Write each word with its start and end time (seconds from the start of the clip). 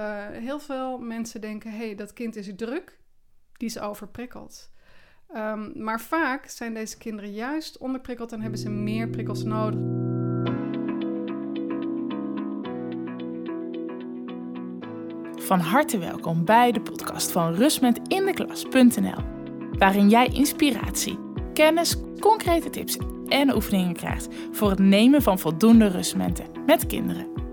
Uh, 0.00 0.26
heel 0.32 0.60
veel 0.60 0.98
mensen 0.98 1.40
denken, 1.40 1.70
hé, 1.70 1.76
hey, 1.76 1.94
dat 1.94 2.12
kind 2.12 2.36
is 2.36 2.50
druk, 2.56 2.98
die 3.56 3.68
is 3.68 3.78
overprikkeld. 3.78 4.72
Um, 5.36 5.72
maar 5.74 6.00
vaak 6.00 6.46
zijn 6.46 6.74
deze 6.74 6.98
kinderen 6.98 7.32
juist 7.32 7.78
onderprikkeld 7.78 8.32
en 8.32 8.40
hebben 8.40 8.58
ze 8.58 8.70
meer 8.70 9.08
prikkels 9.08 9.42
nodig. 9.42 9.80
Van 15.46 15.60
harte 15.60 15.98
welkom 15.98 16.44
bij 16.44 16.72
de 16.72 16.80
podcast 16.80 17.32
van 17.32 17.54
rustmetindeklas.nl, 17.54 19.24
waarin 19.78 20.08
jij 20.08 20.26
inspiratie, 20.26 21.18
kennis, 21.52 21.96
concrete 22.18 22.70
tips 22.70 22.98
en 23.28 23.54
oefeningen 23.54 23.94
krijgt 23.94 24.28
voor 24.52 24.70
het 24.70 24.78
nemen 24.78 25.22
van 25.22 25.38
voldoende 25.38 25.86
rustmomenten 25.86 26.46
met 26.66 26.86
kinderen. 26.86 27.43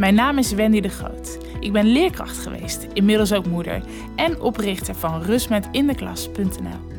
Mijn 0.00 0.14
naam 0.14 0.38
is 0.38 0.52
Wendy 0.52 0.80
de 0.80 0.88
Groot. 0.88 1.38
Ik 1.58 1.72
ben 1.72 1.86
leerkracht 1.86 2.38
geweest, 2.38 2.86
inmiddels 2.92 3.32
ook 3.32 3.46
moeder 3.46 3.82
en 4.16 4.40
oprichter 4.40 4.94
van 4.94 5.22
rustmetindeklas.nl. 5.22 6.98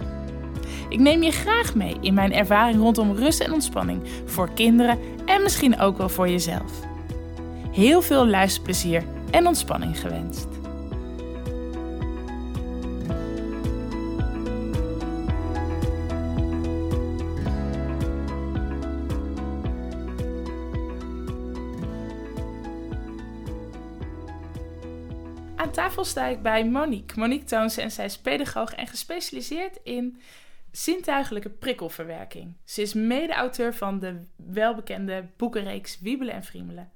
Ik 0.89 0.99
neem 0.99 1.23
je 1.23 1.31
graag 1.31 1.75
mee 1.75 1.95
in 2.02 2.13
mijn 2.13 2.34
ervaring 2.34 2.80
rondom 2.80 3.16
rust 3.16 3.39
en 3.39 3.53
ontspanning 3.53 4.02
voor 4.25 4.49
kinderen 4.53 4.99
en 5.25 5.44
misschien 5.44 5.80
ook 5.80 5.98
wel 5.98 6.09
voor 6.09 6.30
jezelf. 6.30 6.72
Heel 7.72 8.02
veel 8.02 8.27
luisterplezier 8.27 9.03
en 9.31 9.47
ontspanning 9.47 9.99
gewenst. 9.99 10.47
Aan 25.61 25.71
tafel 25.71 26.05
sta 26.05 26.25
ik 26.25 26.41
bij 26.41 26.65
Monique. 26.65 27.20
Monique 27.20 27.45
Toonsen 27.45 27.83
en 27.83 27.91
zij 27.91 28.05
is 28.05 28.17
pedagoog 28.17 28.73
en 28.73 28.88
gespecialiseerd 28.88 29.80
in 29.83 30.22
zintuigelijke 30.72 31.49
prikkelverwerking. 31.49 32.53
Ze 32.63 32.81
is 32.81 32.94
mede-auteur 32.94 33.73
van 33.73 33.99
de 33.99 34.25
welbekende 34.36 35.27
boekenreeks 35.38 35.99
Wiebelen 35.99 36.33
en 36.33 36.44
Friemelen. 36.44 36.91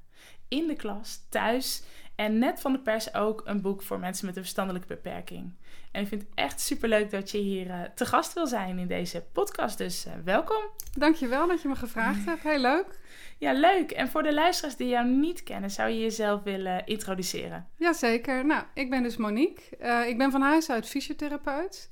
In 0.48 0.68
de 0.68 0.76
klas, 0.76 1.20
thuis 1.30 1.84
en 2.16 2.38
net 2.38 2.62
van 2.62 2.72
de 2.72 2.80
pers 2.80 3.14
ook 3.14 3.42
een 3.46 3.62
boek 3.62 3.82
voor 3.82 4.00
mensen 4.00 4.26
met 4.26 4.36
een 4.36 4.42
verstandelijke 4.42 4.88
beperking. 4.88 5.54
En 5.92 6.02
ik 6.02 6.08
vind 6.08 6.22
het 6.22 6.32
echt 6.36 6.62
superleuk 6.62 7.12
dat 7.12 7.32
je 7.32 7.38
hier 7.38 7.68
uh, 7.68 7.82
te 7.96 8.06
gast 8.06 8.34
wil 8.34 8.48
zijn 8.48 8.80
in 8.80 8.88
deze 8.88 9.24
podcast. 9.32 9.78
Dus 9.78 10.06
uh, 10.06 10.14
welkom. 10.24 10.64
Dankjewel 10.98 11.48
dat 11.48 11.62
je 11.62 11.68
me 11.68 11.76
gevraagd 11.76 12.26
hebt. 12.26 12.44
Heel 12.44 12.60
leuk. 12.60 13.00
Ja, 13.38 13.54
leuk. 13.54 13.92
En 13.92 14.08
voor 14.08 14.24
de 14.24 14.34
luisteraars 14.34 14.76
die 14.76 14.88
jou 14.88 15.08
niet 15.08 15.44
kennen, 15.44 15.72
zou 15.72 15.90
je 15.90 16.00
jezelf 16.00 16.44
willen 16.44 16.86
introduceren? 16.86 17.68
Jazeker. 17.76 18.46
Nou, 18.46 18.64
ik 18.74 18.90
ben 18.90 19.04
dus 19.04 19.18
Monique. 19.18 19.64
Uh, 19.82 20.08
ik 20.08 20.18
ben 20.18 20.32
van 20.32 20.42
huis 20.42 20.70
uit 20.70 20.88
fysiotherapeut. 20.88 21.90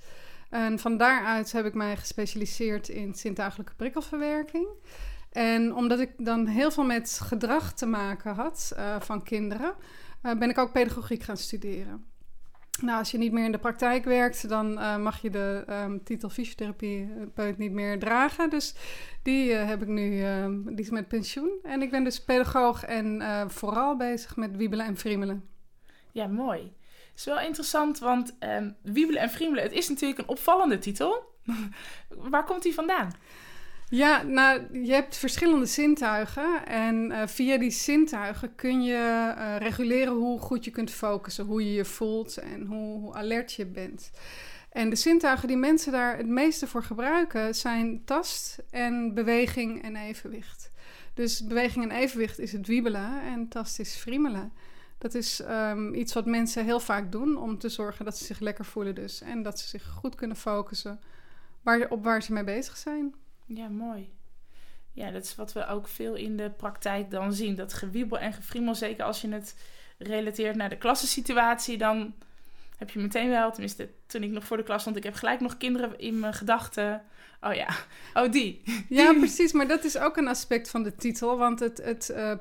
En 0.50 0.80
van 0.80 0.98
daaruit 0.98 1.52
heb 1.52 1.66
ik 1.66 1.74
mij 1.74 1.98
gespecialiseerd 1.98 2.90
in 2.90 3.14
zintuigelijke 3.14 3.74
prikkelverwerking. 3.76 4.68
En 5.32 5.76
omdat 5.76 6.00
ik 6.00 6.12
dan 6.18 6.48
heel 6.48 6.72
veel 6.72 6.84
met 6.84 7.20
gedrag 7.24 7.74
te 7.74 7.86
maken 7.86 8.36
had 8.36 8.74
uh, 8.78 8.96
van 9.00 9.24
kinderen, 9.24 9.74
uh, 10.24 10.38
ben 10.38 10.50
ik 10.50 10.58
ook 10.58 10.72
pedagogiek 10.72 11.24
gaan 11.24 11.38
studeren. 11.38 12.06
Nou, 12.82 13.00
als 13.00 13.12
je 13.12 13.18
niet 13.18 13.32
meer 13.32 13.46
in 13.46 13.52
de 13.52 13.58
praktijk 13.58 14.06
werkt, 14.06 14.50
dan 14.50 14.72
uh, 14.72 14.98
mag 14.98 15.22
je 15.22 15.30
de 15.30 15.66
um, 15.70 16.04
titel 16.04 16.30
fysiotherapeut 16.30 17.58
niet 17.58 17.72
meer 17.72 18.00
dragen. 18.00 18.50
Dus 18.50 18.76
die 19.24 19.52
uh, 19.52 19.68
heb 19.68 19.82
ik 19.82 19.88
nu, 19.88 20.22
uh, 20.22 20.46
die 20.66 20.80
is 20.80 20.90
met 20.90 21.08
pensioen. 21.08 21.52
En 21.64 21.82
ik 21.82 21.92
ben 21.92 22.04
dus 22.04 22.24
pedagoog 22.24 22.84
en 22.84 23.22
vooral 23.52 23.98
bezig 23.98 24.36
met 24.36 24.56
wiebelen 24.56 24.86
en 24.86 24.98
friemelen. 24.98 25.48
Ja, 26.12 26.28
mooi. 26.28 26.62
Het 27.10 27.22
is 27.22 27.26
wel 27.26 27.40
interessant, 27.40 28.00
want 28.00 28.36
um, 28.40 28.76
wiebelen 28.82 29.22
en 29.22 29.30
friemelen, 29.30 29.64
het 29.64 29.72
is 29.72 29.90
natuurlijk 29.90 30.20
een 30.20 30.28
opvallende 30.28 30.80
titel. 30.80 31.24
Waar 32.32 32.46
komt 32.46 32.64
die 32.64 32.74
vandaan? 32.74 33.12
Ja, 33.96 34.24
nou, 34.24 34.80
je 34.86 34.92
hebt 34.92 35.18
verschillende 35.18 35.66
zintuigen. 35.66 36.66
En 36.66 37.12
uh, 37.12 37.28
via 37.28 37.58
die 37.58 37.72
zintuigen 37.72 38.56
kun 38.56 38.84
je 38.84 39.34
uh, 39.38 39.56
reguleren 39.58 40.14
hoe 40.14 40.40
goed 40.40 40.66
je 40.66 40.72
kunt 40.72 40.92
focussen, 40.92 41.46
hoe 41.46 41.66
je 41.66 41.74
je 41.74 41.86
voelt 41.86 42.38
en 42.38 42.66
hoe, 42.66 43.14
alert 43.14 43.54
je 43.54 43.66
bent. 43.66 44.12
En 44.70 44.90
de 44.90 44.96
zintuigen 44.96 45.48
die 45.48 45.58
mensen 45.58 45.92
daar 45.92 46.18
het 46.18 46.28
meeste 46.28 46.68
voor 46.68 46.84
gebruiken 46.84 47.56
zijn 47.56 48.02
tast 48.06 48.64
en 48.70 49.14
beweging 49.14 49.84
en 49.84 49.96
evenwicht. 49.96 50.72
Dus 51.14 51.46
beweging 51.46 51.92
en 51.92 51.98
evenwicht 51.98 52.40
is 52.40 52.52
het 52.52 52.68
wiebelen 52.68 53.22
en 53.22 53.48
tast 53.48 53.80
is 53.80 53.96
friemelen. 53.96 54.54
Dat 54.98 55.14
is 55.14 55.42
um, 55.50 55.94
iets 55.94 56.14
wat 56.14 56.26
mensen 56.26 56.66
heel 56.66 56.80
vaak 56.80 57.12
doen 57.12 57.38
om 57.38 57.58
te 57.58 57.70
zorgen 57.70 58.06
dat 58.06 58.18
ze 58.18 58.26
zich 58.26 58.40
lekker 58.40 58.66
voelen 58.66 58.96
dus. 58.96 59.22
En 59.22 59.44
dat 59.44 59.60
ze 59.60 59.68
zich 59.68 59.84
goed 59.84 60.16
kunnen 60.16 60.38
focussen 60.38 61.00
waar, 61.62 61.90
op 61.90 62.04
waar 62.04 62.24
ze 62.24 62.34
mee 62.34 62.44
bezig 62.44 62.78
zijn. 62.78 63.16
Ja, 63.46 63.68
mooi. 63.68 64.14
Ja, 64.92 65.12
dat 65.12 65.24
is 65.24 65.36
wat 65.36 65.54
we 65.54 65.68
ook 65.68 65.88
veel 65.88 66.16
in 66.16 66.38
de 66.38 66.50
praktijk 66.50 67.12
dan 67.12 67.34
zien. 67.34 67.56
Dat 67.56 67.74
gewiebel 67.74 68.20
en 68.20 68.34
gefriemel, 68.34 68.76
zeker 68.76 69.04
als 69.04 69.22
je 69.22 69.30
het 69.30 69.56
relateert 69.98 70.56
naar 70.56 70.70
de 70.70 70.78
klassensituatie, 70.78 71.78
dan 71.78 72.14
heb 72.78 72.90
je 72.90 73.00
meteen 73.00 73.30
wel, 73.30 73.52
tenminste 73.52 73.90
toen 74.06 74.24
ik 74.24 74.32
nog 74.32 74.44
voor 74.44 74.58
de 74.58 74.64
klas 74.64 74.82
stond, 74.82 74.96
ik 74.96 75.04
heb 75.04 75.14
gelijk 75.14 75.40
nog 75.40 75.58
kinderen 75.58 76.00
in 76.00 76.20
mijn 76.20 76.34
gedachten. 76.34 77.02
Oh 77.42 77.54
ja, 77.54 77.68
oh 78.14 78.32
die. 78.32 78.62
Ja, 78.90 79.14
precies, 79.14 79.52
maar 79.52 79.68
dat 79.68 79.84
is 79.84 79.98
ook 79.98 80.18
een 80.18 80.28
aspect 80.28 80.70
van 80.70 80.84
de 80.84 80.96
titel, 80.96 81.38
want 81.38 81.60
het, 81.60 81.78
het 81.84 82.10
uh, 82.12 82.34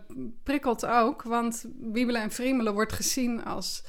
prikkelt 0.43 0.87
ook. 0.87 1.23
Want 1.23 1.65
wiebelen 1.81 2.23
en 2.23 2.31
friemelen 2.31 2.75
wordt 2.75 2.93
gezien 2.93 3.45
als 3.45 3.83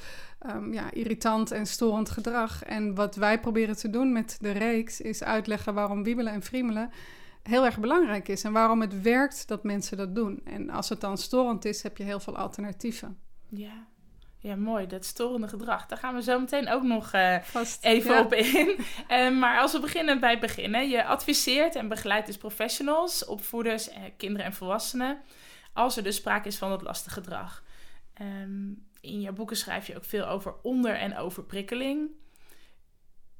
um, 0.50 0.72
ja, 0.72 0.90
irritant 0.90 1.50
en 1.50 1.66
storend 1.66 2.10
gedrag. 2.10 2.62
En 2.62 2.94
wat 2.94 3.16
wij 3.16 3.40
proberen 3.40 3.76
te 3.76 3.90
doen 3.90 4.12
met 4.12 4.38
de 4.40 4.50
reeks 4.50 5.00
is 5.00 5.22
uitleggen 5.22 5.74
waarom 5.74 6.02
wiebelen 6.02 6.32
en 6.32 6.42
friemelen 6.42 6.90
heel 7.42 7.64
erg 7.64 7.78
belangrijk 7.78 8.28
is 8.28 8.44
en 8.44 8.52
waarom 8.52 8.80
het 8.80 9.02
werkt 9.02 9.48
dat 9.48 9.64
mensen 9.64 9.96
dat 9.96 10.14
doen. 10.14 10.40
En 10.44 10.70
als 10.70 10.88
het 10.88 11.00
dan 11.00 11.18
storend 11.18 11.64
is, 11.64 11.82
heb 11.82 11.96
je 11.96 12.04
heel 12.04 12.20
veel 12.20 12.36
alternatieven. 12.36 13.18
Ja. 13.48 13.86
Ja, 14.38 14.56
mooi. 14.56 14.86
Dat 14.86 15.04
storende 15.04 15.48
gedrag. 15.48 15.86
Daar 15.86 15.98
gaan 15.98 16.14
we 16.14 16.22
zo 16.22 16.40
meteen 16.40 16.68
ook 16.68 16.82
nog 16.82 17.14
uh, 17.14 17.36
Vast, 17.42 17.84
even 17.84 18.14
ja. 18.14 18.20
op 18.20 18.34
in. 18.34 18.76
Uh, 19.10 19.30
maar 19.40 19.60
als 19.60 19.72
we 19.72 19.80
beginnen 19.80 20.20
bij 20.20 20.30
het 20.30 20.40
begin. 20.40 20.88
Je 20.88 21.04
adviseert 21.04 21.74
en 21.74 21.88
begeleidt 21.88 22.26
dus 22.26 22.36
professionals, 22.36 23.24
opvoeders, 23.24 23.88
eh, 23.88 24.02
kinderen 24.16 24.46
en 24.46 24.52
volwassenen. 24.52 25.18
Als 25.72 25.96
er 25.96 26.02
dus 26.02 26.16
sprake 26.16 26.48
is 26.48 26.58
van 26.58 26.68
dat 26.68 26.82
lastige 26.82 27.14
gedrag. 27.14 27.62
Um, 28.20 28.86
in 29.04 29.20
jouw 29.20 29.32
boeken 29.32 29.56
schrijf 29.56 29.86
je 29.86 29.96
ook 29.96 30.04
veel 30.04 30.26
over 30.26 30.54
onder- 30.62 30.96
en 30.96 31.16
overprikkeling. 31.16 32.10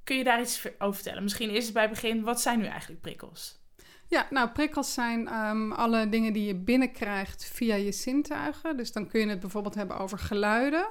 Kun 0.04 0.16
je 0.16 0.24
daar 0.24 0.40
iets 0.40 0.68
over 0.78 0.94
vertellen? 0.94 1.22
Misschien 1.22 1.50
eerst 1.50 1.72
bij 1.72 1.82
het 1.82 1.90
begin, 1.90 2.22
wat 2.22 2.40
zijn 2.40 2.58
nu 2.58 2.64
eigenlijk 2.66 3.00
prikkels? 3.00 3.62
Ja, 4.06 4.26
nou, 4.30 4.48
prikkels 4.48 4.94
zijn 4.94 5.34
um, 5.34 5.72
alle 5.72 6.08
dingen 6.08 6.32
die 6.32 6.46
je 6.46 6.54
binnenkrijgt 6.54 7.44
via 7.44 7.74
je 7.74 7.92
zintuigen. 7.92 8.76
Dus 8.76 8.92
dan 8.92 9.08
kun 9.08 9.20
je 9.20 9.26
het 9.26 9.40
bijvoorbeeld 9.40 9.74
hebben 9.74 9.98
over 9.98 10.18
geluiden 10.18 10.86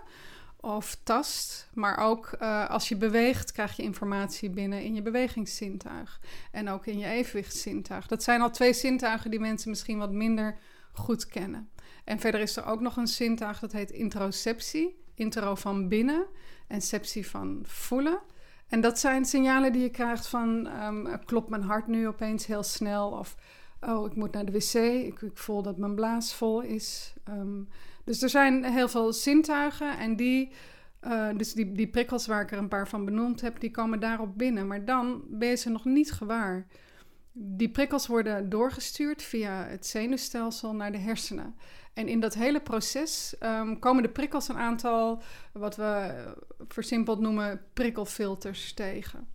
of 0.59 0.97
tast. 1.03 1.69
Maar 1.73 1.97
ook 1.97 2.35
uh, 2.41 2.69
als 2.69 2.90
je 2.90 2.95
beweegt, 2.95 3.51
krijg 3.51 3.75
je 3.75 3.84
informatie 3.84 4.50
binnen 4.50 4.84
in 4.84 4.95
je 4.95 5.01
bewegingszintuig. 5.01 6.19
En 6.51 6.69
ook 6.69 6.85
in 6.85 6.97
je 6.97 7.05
evenwichtszintuig. 7.05 8.07
Dat 8.07 8.23
zijn 8.23 8.41
al 8.41 8.51
twee 8.51 8.73
zintuigen 8.73 9.31
die 9.31 9.40
mensen 9.40 9.69
misschien 9.69 9.97
wat 9.97 10.11
minder 10.11 10.57
goed 10.91 11.28
kennen. 11.28 11.69
En 12.03 12.19
verder 12.19 12.41
is 12.41 12.58
er 12.58 12.66
ook 12.66 12.81
nog 12.81 12.97
een 12.97 13.08
zintuig 13.08 13.59
dat 13.59 13.72
heet 13.72 13.91
introceptie. 13.91 15.02
Intro 15.16 15.56
van 15.56 15.88
binnen 15.88 16.25
en 16.68 16.81
septie 16.81 17.28
van 17.28 17.59
voelen. 17.64 18.19
En 18.68 18.81
dat 18.81 19.00
zijn 19.00 19.25
signalen 19.25 19.72
die 19.72 19.81
je 19.81 19.90
krijgt 19.90 20.28
van 20.28 20.68
um, 20.84 21.25
klopt 21.25 21.50
mijn 21.50 21.62
hart 21.62 21.88
nu 21.88 22.08
opeens 22.08 22.46
heel 22.46 22.64
snel 22.64 23.09
of 23.09 23.36
oh 23.81 24.06
ik 24.06 24.16
moet 24.16 24.31
naar 24.31 24.46
de 24.46 24.52
wc, 24.52 24.74
ik, 25.06 25.22
ik 25.22 25.38
voel 25.38 25.62
dat 25.62 25.78
mijn 25.78 25.96
blaas 25.96 26.34
vol 26.36 26.62
is. 26.62 27.14
Um, 27.30 27.68
dus 28.03 28.22
er 28.22 28.30
zijn 28.30 28.64
heel 28.64 28.88
veel 28.88 29.14
zintuigen 29.14 29.97
en 29.97 30.16
die, 30.16 30.52
uh, 31.02 31.29
dus 31.38 31.53
die, 31.53 31.72
die 31.72 31.88
prikkels 31.88 32.28
waar 32.28 32.41
ik 32.41 32.52
er 32.52 32.58
een 32.58 32.67
paar 32.67 32.88
van 32.88 33.06
benoemd 33.06 33.41
heb, 33.41 33.59
die 33.59 33.72
komen 33.72 33.99
daarop 33.99 34.38
binnen. 34.38 34.67
Maar 34.67 34.85
dan 34.85 35.23
ben 35.29 35.49
je 35.49 35.56
ze 35.56 35.70
nog 35.70 35.85
niet 35.85 36.11
gewaar. 36.11 36.67
Die 37.35 37.70
prikkels 37.70 38.08
worden 38.08 38.50
doorgestuurd 38.50 39.22
via 39.22 39.66
het 39.66 39.85
zenuwstelsel 39.85 40.74
naar 40.74 40.91
de 40.91 40.97
hersenen. 40.97 41.56
En 41.94 42.08
in 42.08 42.20
dat 42.20 42.34
hele 42.34 42.62
proces 42.62 43.35
um, 43.40 43.80
komen 43.80 44.03
de 44.03 44.09
prikkels 44.09 44.47
een 44.47 44.58
aantal, 44.58 45.22
wat 45.52 45.76
we 45.76 46.24
versimpeld 46.68 47.20
noemen, 47.20 47.62
prikkelfilters 47.74 48.74
tegen. 48.74 49.28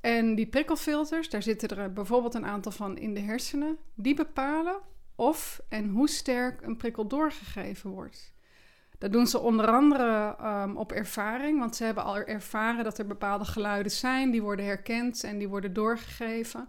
En 0.00 0.34
die 0.34 0.46
prikkelfilters, 0.46 1.30
daar 1.30 1.42
zitten 1.42 1.68
er 1.68 1.92
bijvoorbeeld 1.92 2.34
een 2.34 2.46
aantal 2.46 2.72
van 2.72 2.98
in 2.98 3.14
de 3.14 3.20
hersenen, 3.20 3.78
die 3.94 4.14
bepalen 4.14 4.78
of 5.14 5.60
en 5.68 5.88
hoe 5.88 6.08
sterk 6.08 6.62
een 6.62 6.76
prikkel 6.76 7.06
doorgegeven 7.06 7.90
wordt. 7.90 8.34
Dat 8.98 9.12
doen 9.12 9.26
ze 9.26 9.38
onder 9.38 9.66
andere 9.66 10.36
um, 10.42 10.76
op 10.76 10.92
ervaring, 10.92 11.58
want 11.58 11.76
ze 11.76 11.84
hebben 11.84 12.04
al 12.04 12.16
ervaren 12.16 12.84
dat 12.84 12.98
er 12.98 13.06
bepaalde 13.06 13.44
geluiden 13.44 13.92
zijn, 13.92 14.30
die 14.30 14.42
worden 14.42 14.64
herkend 14.64 15.24
en 15.24 15.38
die 15.38 15.48
worden 15.48 15.72
doorgegeven. 15.72 16.68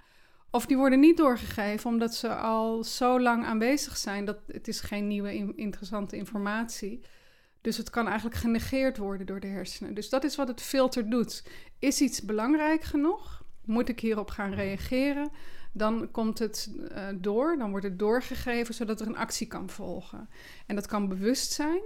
Of 0.52 0.66
die 0.66 0.78
worden 0.78 1.00
niet 1.00 1.18
doorgegeven 1.18 1.90
omdat 1.90 2.16
ze 2.16 2.36
al 2.36 2.84
zo 2.84 3.20
lang 3.20 3.46
aanwezig 3.46 3.98
zijn 3.98 4.26
dat 4.26 4.38
het 4.48 4.68
is 4.68 4.80
geen 4.80 5.08
nieuwe 5.08 5.54
interessante 5.56 6.16
informatie. 6.16 7.02
Dus 7.62 7.78
het 7.78 7.90
kan 7.90 8.08
eigenlijk 8.08 8.36
genegeerd 8.36 8.98
worden 8.98 9.26
door 9.26 9.40
de 9.40 9.48
hersenen. 9.48 9.94
Dus 9.94 10.10
dat 10.10 10.24
is 10.24 10.36
wat 10.36 10.48
het 10.48 10.62
filter 10.62 11.10
doet. 11.10 11.44
Is 11.80 12.02
iets 12.02 12.22
belangrijk 12.22 12.84
genoeg? 12.84 13.44
Moet 13.66 13.90
ik 13.90 14.00
hierop 14.00 14.30
gaan 14.30 14.54
reageren? 14.54 15.30
Dan 15.74 16.12
komt 16.12 16.40
het 16.40 16.72
uh, 16.78 17.08
door, 17.16 17.58
dan 17.58 17.70
wordt 17.70 17.86
het 17.86 18.00
doorgegeven 18.00 18.74
zodat 18.74 19.02
er 19.02 19.08
een 19.08 19.18
actie 19.18 19.48
kan 19.48 19.70
volgen. 19.70 20.30
En 20.66 20.76
dat 20.76 20.88
kan 20.88 21.08
bewust 21.08 21.52
zijn. 21.52 21.82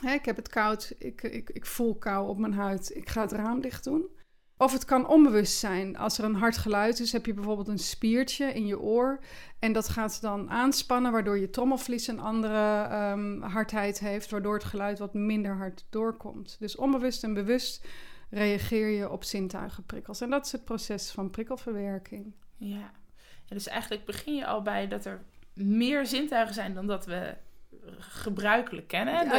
Hè, 0.00 0.12
ik 0.12 0.24
heb 0.24 0.36
het 0.36 0.48
koud, 0.48 0.94
ik, 0.98 1.22
ik, 1.22 1.50
ik 1.50 1.66
voel 1.66 1.94
kou 1.94 2.28
op 2.28 2.38
mijn 2.38 2.54
huid, 2.54 2.96
ik 2.96 3.08
ga 3.08 3.20
het 3.20 3.32
raam 3.32 3.60
dicht 3.60 3.84
doen. 3.84 4.15
Of 4.58 4.72
het 4.72 4.84
kan 4.84 5.08
onbewust 5.08 5.58
zijn. 5.58 5.96
Als 5.96 6.18
er 6.18 6.24
een 6.24 6.34
hard 6.34 6.56
geluid 6.56 7.00
is, 7.00 7.12
heb 7.12 7.26
je 7.26 7.34
bijvoorbeeld 7.34 7.68
een 7.68 7.78
spiertje 7.78 8.52
in 8.52 8.66
je 8.66 8.80
oor. 8.80 9.18
En 9.58 9.72
dat 9.72 9.88
gaat 9.88 10.20
dan 10.20 10.50
aanspannen, 10.50 11.12
waardoor 11.12 11.38
je 11.38 11.50
trommelvlies 11.50 12.06
een 12.06 12.20
andere 12.20 12.88
um, 13.12 13.42
hardheid 13.42 13.98
heeft, 13.98 14.30
waardoor 14.30 14.54
het 14.54 14.64
geluid 14.64 14.98
wat 14.98 15.14
minder 15.14 15.56
hard 15.56 15.86
doorkomt. 15.90 16.56
Dus 16.58 16.76
onbewust 16.76 17.24
en 17.24 17.34
bewust 17.34 17.86
reageer 18.30 18.88
je 18.88 19.10
op 19.10 19.24
zintuigenprikkels. 19.24 20.20
En 20.20 20.30
dat 20.30 20.46
is 20.46 20.52
het 20.52 20.64
proces 20.64 21.10
van 21.10 21.30
prikkelverwerking. 21.30 22.34
Ja. 22.56 22.76
ja, 23.44 23.54
dus 23.54 23.66
eigenlijk 23.66 24.04
begin 24.04 24.34
je 24.34 24.46
al 24.46 24.62
bij 24.62 24.88
dat 24.88 25.04
er 25.04 25.24
meer 25.52 26.06
zintuigen 26.06 26.54
zijn 26.54 26.74
dan 26.74 26.86
dat 26.86 27.06
we 27.06 27.36
gebruikelijk 27.98 28.88
kennen. 28.88 29.14
Ja, 29.14 29.34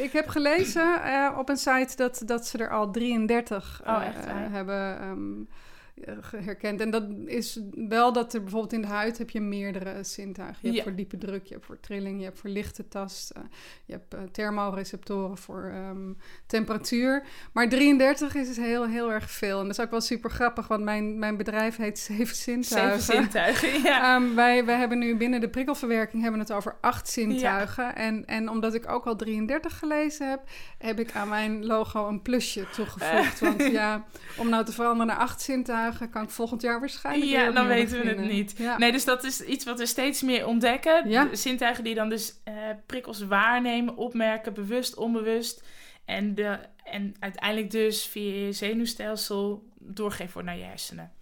ik 0.00 0.12
heb 0.12 0.28
gelezen 0.28 1.00
uh, 1.04 1.36
op 1.38 1.48
een 1.48 1.56
site 1.56 1.96
dat, 1.96 2.22
dat 2.26 2.46
ze 2.46 2.58
er 2.58 2.70
al 2.70 2.90
33 2.90 3.80
uh, 3.86 3.92
oh, 3.92 4.06
echt, 4.06 4.26
uh, 4.26 4.32
hebben 4.34 5.02
um, 5.04 5.48
eh, 6.04 6.44
herkend. 6.44 6.80
En 6.80 6.90
dat 6.90 7.04
is 7.26 7.60
wel 7.88 8.12
dat 8.12 8.34
er 8.34 8.40
bijvoorbeeld 8.40 8.72
in 8.72 8.80
de 8.80 8.86
huid 8.86 9.18
heb 9.18 9.30
je 9.30 9.40
meerdere 9.40 10.04
zintuigen. 10.04 10.58
Je 10.60 10.70
hebt 10.70 10.82
voor 10.82 10.94
diepe 10.94 11.18
druk, 11.18 11.46
je 11.46 11.54
hebt 11.54 11.66
voor 11.66 11.80
trilling, 11.80 12.18
je 12.18 12.24
hebt 12.24 12.38
voor 12.38 12.50
lichte 12.50 12.88
tast, 12.88 13.32
uh, 13.36 13.42
je 13.84 13.92
hebt 13.92 14.14
uh, 14.14 14.20
thermoreceptoren 14.32 15.36
voor 15.36 15.72
um, 15.90 16.16
temperatuur. 16.46 17.24
Maar 17.52 17.68
33 17.68 18.34
is 18.34 18.46
dus 18.46 18.56
heel, 18.56 18.86
heel 18.86 19.12
erg 19.12 19.30
veel. 19.30 19.60
En 19.60 19.66
dat 19.66 19.78
is 19.78 19.84
ook 19.84 19.90
wel 19.90 20.00
super 20.00 20.30
grappig, 20.30 20.68
want 20.68 20.82
mijn, 20.82 21.18
mijn 21.18 21.36
bedrijf 21.36 21.76
heet 21.76 21.98
Zeven 21.98 22.36
Zintuigen. 22.36 23.00
Zeven 23.00 23.22
Zintuigen, 23.22 23.82
ja. 23.82 24.16
Um, 24.16 24.34
wij, 24.42 24.64
wij 24.64 24.78
hebben 24.78 24.98
nu 24.98 25.16
binnen 25.16 25.40
de 25.40 25.48
prikkelverwerking 25.48 26.22
hebben 26.22 26.40
het 26.40 26.52
over 26.52 26.76
acht 26.80 27.08
zintuigen. 27.08 27.84
Ja. 27.84 27.94
En, 27.94 28.26
en 28.26 28.48
omdat 28.48 28.74
ik 28.74 28.90
ook 28.90 29.06
al 29.06 29.16
33 29.16 29.78
gelezen 29.78 30.30
heb, 30.30 30.40
heb 30.78 30.98
ik 30.98 31.12
aan 31.14 31.28
mijn 31.28 31.66
logo 31.66 32.08
een 32.08 32.22
plusje 32.22 32.66
toegevoegd. 32.70 33.40
want 33.46 33.66
ja, 33.66 34.04
om 34.36 34.48
nou 34.48 34.64
te 34.64 34.72
veranderen 34.72 35.06
naar 35.06 35.16
acht 35.16 35.40
zintuigen 35.42 35.91
kan 36.10 36.22
ik 36.22 36.30
volgend 36.30 36.62
jaar 36.62 36.80
waarschijnlijk. 36.80 37.30
Ja, 37.30 37.50
dan 37.50 37.66
weten 37.66 38.00
we 38.00 38.08
het 38.08 38.18
niet. 38.18 38.58
Nee, 38.78 38.92
dus 38.92 39.04
dat 39.04 39.24
is 39.24 39.40
iets 39.40 39.64
wat 39.64 39.78
we 39.78 39.86
steeds 39.86 40.22
meer 40.22 40.46
ontdekken. 40.46 41.08
Ja. 41.08 41.34
Zintuigen 41.34 41.84
die 41.84 41.94
dan 41.94 42.08
dus 42.08 42.34
uh, 42.48 42.54
prikkels 42.86 43.26
waarnemen, 43.26 43.96
opmerken, 43.96 44.54
bewust, 44.54 44.94
onbewust. 44.96 45.64
En, 46.04 46.34
de, 46.34 46.58
en 46.84 47.14
uiteindelijk 47.18 47.70
dus 47.70 48.06
via 48.06 48.46
je 48.46 48.52
zenuwstelsel 48.52 49.64
doorgeven 49.78 50.32
wordt 50.32 50.48
naar 50.48 50.58
je 50.58 50.64
hersenen. 50.64 51.12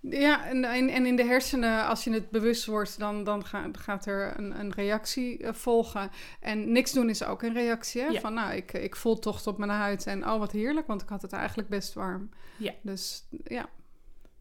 Ja, 0.00 0.46
en, 0.46 0.64
en, 0.64 1.06
in 1.06 1.16
de 1.16 1.24
hersenen, 1.24 1.86
als 1.86 2.04
je 2.04 2.12
het 2.12 2.30
bewust 2.30 2.66
wordt, 2.66 2.98
dan, 2.98 3.24
dan 3.24 3.44
gaat 3.72 4.06
er 4.06 4.38
een, 4.38 4.60
een 4.60 4.72
reactie 4.72 5.42
uh, 5.42 5.52
volgen. 5.52 6.10
En 6.40 6.72
niks 6.72 6.92
doen 6.92 7.08
is 7.08 7.24
ook 7.24 7.42
een 7.42 7.52
reactie. 7.52 8.02
Hè? 8.02 8.06
Ja. 8.06 8.20
Van 8.20 8.34
nou, 8.34 8.54
ik, 8.54 8.72
ik 8.72 8.96
voel 8.96 9.18
tocht 9.18 9.46
op 9.46 9.58
mijn 9.58 9.70
huid 9.70 10.06
en 10.06 10.28
oh 10.28 10.38
wat 10.38 10.52
heerlijk, 10.52 10.86
want 10.86 11.02
ik 11.02 11.08
had 11.08 11.22
het 11.22 11.32
eigenlijk 11.32 11.68
best 11.68 11.92
warm. 11.92 12.30
Ja. 12.56 12.72
Dus 12.82 13.24
ja. 13.44 13.68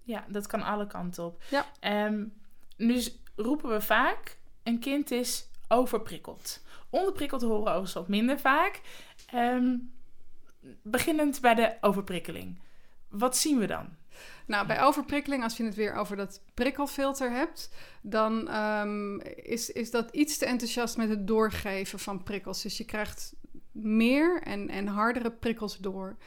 Ja, 0.10 0.26
dat 0.28 0.48
kan 0.48 0.62
alle 0.62 0.88
kanten 0.88 1.26
op. 1.26 1.44
Ja. 1.50 2.06
Um, 2.06 2.34
nu 2.78 3.02
roepen 3.36 3.70
we 3.70 3.82
vaak, 3.82 4.38
een 4.64 4.80
kind 4.80 5.12
is 5.12 5.48
overprikkeld. 5.68 6.62
Onderprikkeld 6.90 7.42
horen 7.42 7.62
overigens 7.62 7.94
wat 7.94 8.08
minder 8.08 8.40
vaak. 8.40 8.82
Um, 9.36 9.92
beginnend 10.82 11.42
bij 11.42 11.56
de 11.56 11.78
overprikkeling. 11.82 12.60
Wat 13.08 13.38
zien 13.38 13.60
we 13.60 13.66
dan? 13.66 13.90
Nou, 14.46 14.68
bij 14.68 14.82
overprikkeling, 14.82 15.44
als 15.44 15.58
je 15.58 15.64
het 15.64 15.76
weer 15.76 15.94
over 15.94 16.16
dat 16.16 16.42
prikkelfilter 16.54 17.32
hebt, 17.32 17.70
dan 18.02 18.56
um, 18.56 19.22
is, 19.36 19.72
is 19.72 19.92
dat 19.92 20.12
iets 20.12 20.38
te 20.38 20.46
enthousiast 20.46 20.98
met 20.98 21.10
het 21.10 21.28
doorgeven 21.28 22.00
van 22.00 22.24
prikkels. 22.24 22.62
Dus 22.62 22.78
je 22.78 22.86
krijgt 22.86 23.34
meer 23.72 24.42
en, 24.42 24.70
en 24.70 24.88
hardere 24.88 25.32
prikkels 25.32 25.78
door. 25.78 26.18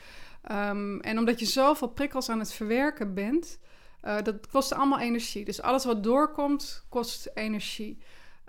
Um, 0.50 1.00
en 1.00 1.19
omdat 1.19 1.40
je 1.40 1.46
zoveel 1.46 1.88
prikkels 1.88 2.28
aan 2.28 2.38
het 2.38 2.52
verwerken 2.52 3.14
bent, 3.14 3.58
uh, 4.04 4.22
dat 4.22 4.46
kost 4.46 4.72
allemaal 4.72 4.99
energie. 4.99 5.44
Dus 5.44 5.62
alles 5.62 5.84
wat 5.84 6.02
doorkomt, 6.02 6.84
kost 6.88 7.31
energie. 7.34 7.99